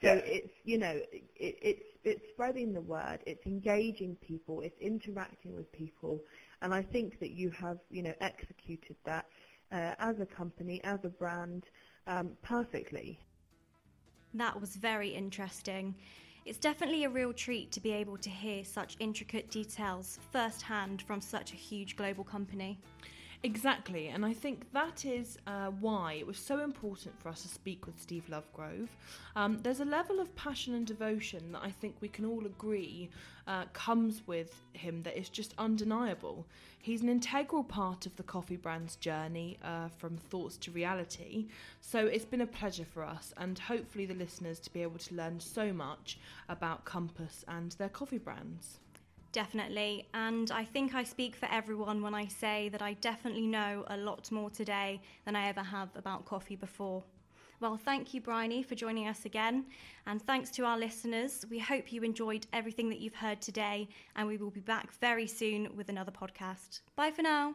So 0.03 0.09
Yeah. 0.09 0.21
it's 0.25 0.53
you 0.65 0.79
know 0.79 0.93
it, 1.13 1.25
it's 1.37 1.85
it's 2.05 2.23
spreading 2.31 2.73
the 2.73 2.81
word, 2.81 3.19
it's 3.27 3.45
engaging 3.47 4.17
people, 4.17 4.63
it's 4.63 4.79
interacting 4.81 5.55
with 5.55 5.71
people, 5.73 6.21
and 6.63 6.73
I 6.73 6.83
think 6.83 7.21
that 7.21 7.33
you 7.33 7.51
have 7.51 7.79
you 7.91 8.03
know 8.03 8.15
executed 8.21 8.97
that 9.05 9.27
uh, 9.73 9.95
as 9.99 10.19
a 10.21 10.27
company, 10.27 10.83
as 10.85 11.01
a 11.05 11.11
brand, 11.11 11.65
um, 12.07 12.31
perfectly. 12.43 13.19
That 14.35 14.59
was 14.61 14.77
very 14.77 15.09
interesting. 15.11 15.95
It's 16.47 16.59
definitely 16.59 17.05
a 17.05 17.11
real 17.11 17.33
treat 17.33 17.71
to 17.73 17.81
be 17.81 17.93
able 17.93 18.17
to 18.19 18.31
hear 18.31 18.65
such 18.65 18.97
intricate 19.01 19.51
details 19.51 20.19
firsthand 20.33 21.03
from 21.03 21.21
such 21.21 21.53
a 21.53 21.57
huge 21.57 21.97
global 21.97 22.25
company. 22.25 22.79
Exactly, 23.43 24.09
and 24.09 24.27
I 24.27 24.35
think 24.35 24.71
that 24.75 25.07
is 25.07 25.39
uh, 25.47 25.69
why 25.81 26.13
it 26.13 26.27
was 26.27 26.37
so 26.37 26.63
important 26.63 27.19
for 27.19 27.31
us 27.31 27.41
to 27.41 27.49
speak 27.49 27.87
with 27.87 27.99
Steve 27.99 28.27
Lovegrove. 28.29 28.89
Um, 29.35 29.61
there's 29.63 29.81
a 29.81 29.85
level 29.87 30.21
of 30.21 30.35
passion 30.37 30.75
and 30.75 30.87
devotion 30.87 31.53
that 31.53 31.63
I 31.65 31.71
think 31.71 31.97
we 32.03 32.09
can 32.09 32.27
all 32.27 32.45
agree 32.45 33.09
uh, 33.47 33.65
comes 33.73 34.21
with 34.27 34.61
him 34.75 35.03
that 35.05 35.19
is 35.19 35.31
just 35.31 35.55
undeniable. 35.57 36.45
He's 36.81 37.01
an 37.01 37.09
integral 37.09 37.65
part 37.65 38.05
of 38.05 38.15
the 38.17 38.23
coffee 38.23 38.57
brand's 38.59 38.97
journey 38.97 39.57
uh, 39.65 39.89
from 39.89 40.19
thoughts 40.19 40.59
to 40.59 40.71
reality, 40.71 41.47
so 41.81 42.07
it's 42.07 42.27
been 42.27 42.43
a 42.43 42.47
pleasure 42.47 42.85
for 42.85 43.03
us 43.03 43.33
and 43.39 43.59
hopefully 43.59 44.05
the 44.05 44.13
listeners 44.13 44.61
to 44.61 44.71
be 44.71 44.83
able 44.83 44.99
to 44.99 45.15
learn 45.15 45.41
so 45.41 45.73
much 45.73 46.19
about 46.51 46.85
Compass 46.85 47.43
and 47.49 47.73
their 47.73 47.89
coffee 47.89 48.19
brands. 48.19 48.81
Definitely, 49.33 50.09
and 50.13 50.51
I 50.51 50.65
think 50.65 50.95
I 50.95 51.05
speak 51.05 51.37
for 51.37 51.47
everyone 51.53 52.03
when 52.03 52.15
I 52.15 52.27
say 52.27 52.69
that 52.71 52.83
I 52.83 52.95
definitely 52.95 53.47
know 53.47 53.85
a 53.87 53.97
lot 53.97 54.31
more 54.33 54.51
today 54.51 55.01
than 55.25 55.37
I 55.37 55.49
ever 55.49 55.63
have 55.63 55.89
about 55.95 56.25
coffee 56.25 56.57
before. 56.57 57.05
Well, 57.61 57.77
thank 57.77 58.13
you, 58.13 58.21
Bryony, 58.21 58.65
for 58.65 58.75
joining 58.75 59.07
us 59.07 59.27
again, 59.27 59.67
and 60.07 60.21
thanks 60.21 60.51
to 60.53 60.65
our 60.65 60.79
listeners. 60.79 61.45
We 61.49 61.61
hope 61.61 61.93
you 61.93 62.03
enjoyed 62.03 62.47
everything 62.53 62.89
that 62.89 62.99
you've 62.99 63.15
heard 63.15 63.41
today, 63.41 63.89
and 64.17 64.27
we 64.27 64.37
will 64.37 64.51
be 64.51 64.61
back 64.61 64.93
very 64.95 65.29
soon 65.29 65.77
with 65.77 65.91
another 65.91 66.13
podcast. 66.13 66.81
Bye 66.97 67.13
for 67.13 67.23
now. 67.23 67.55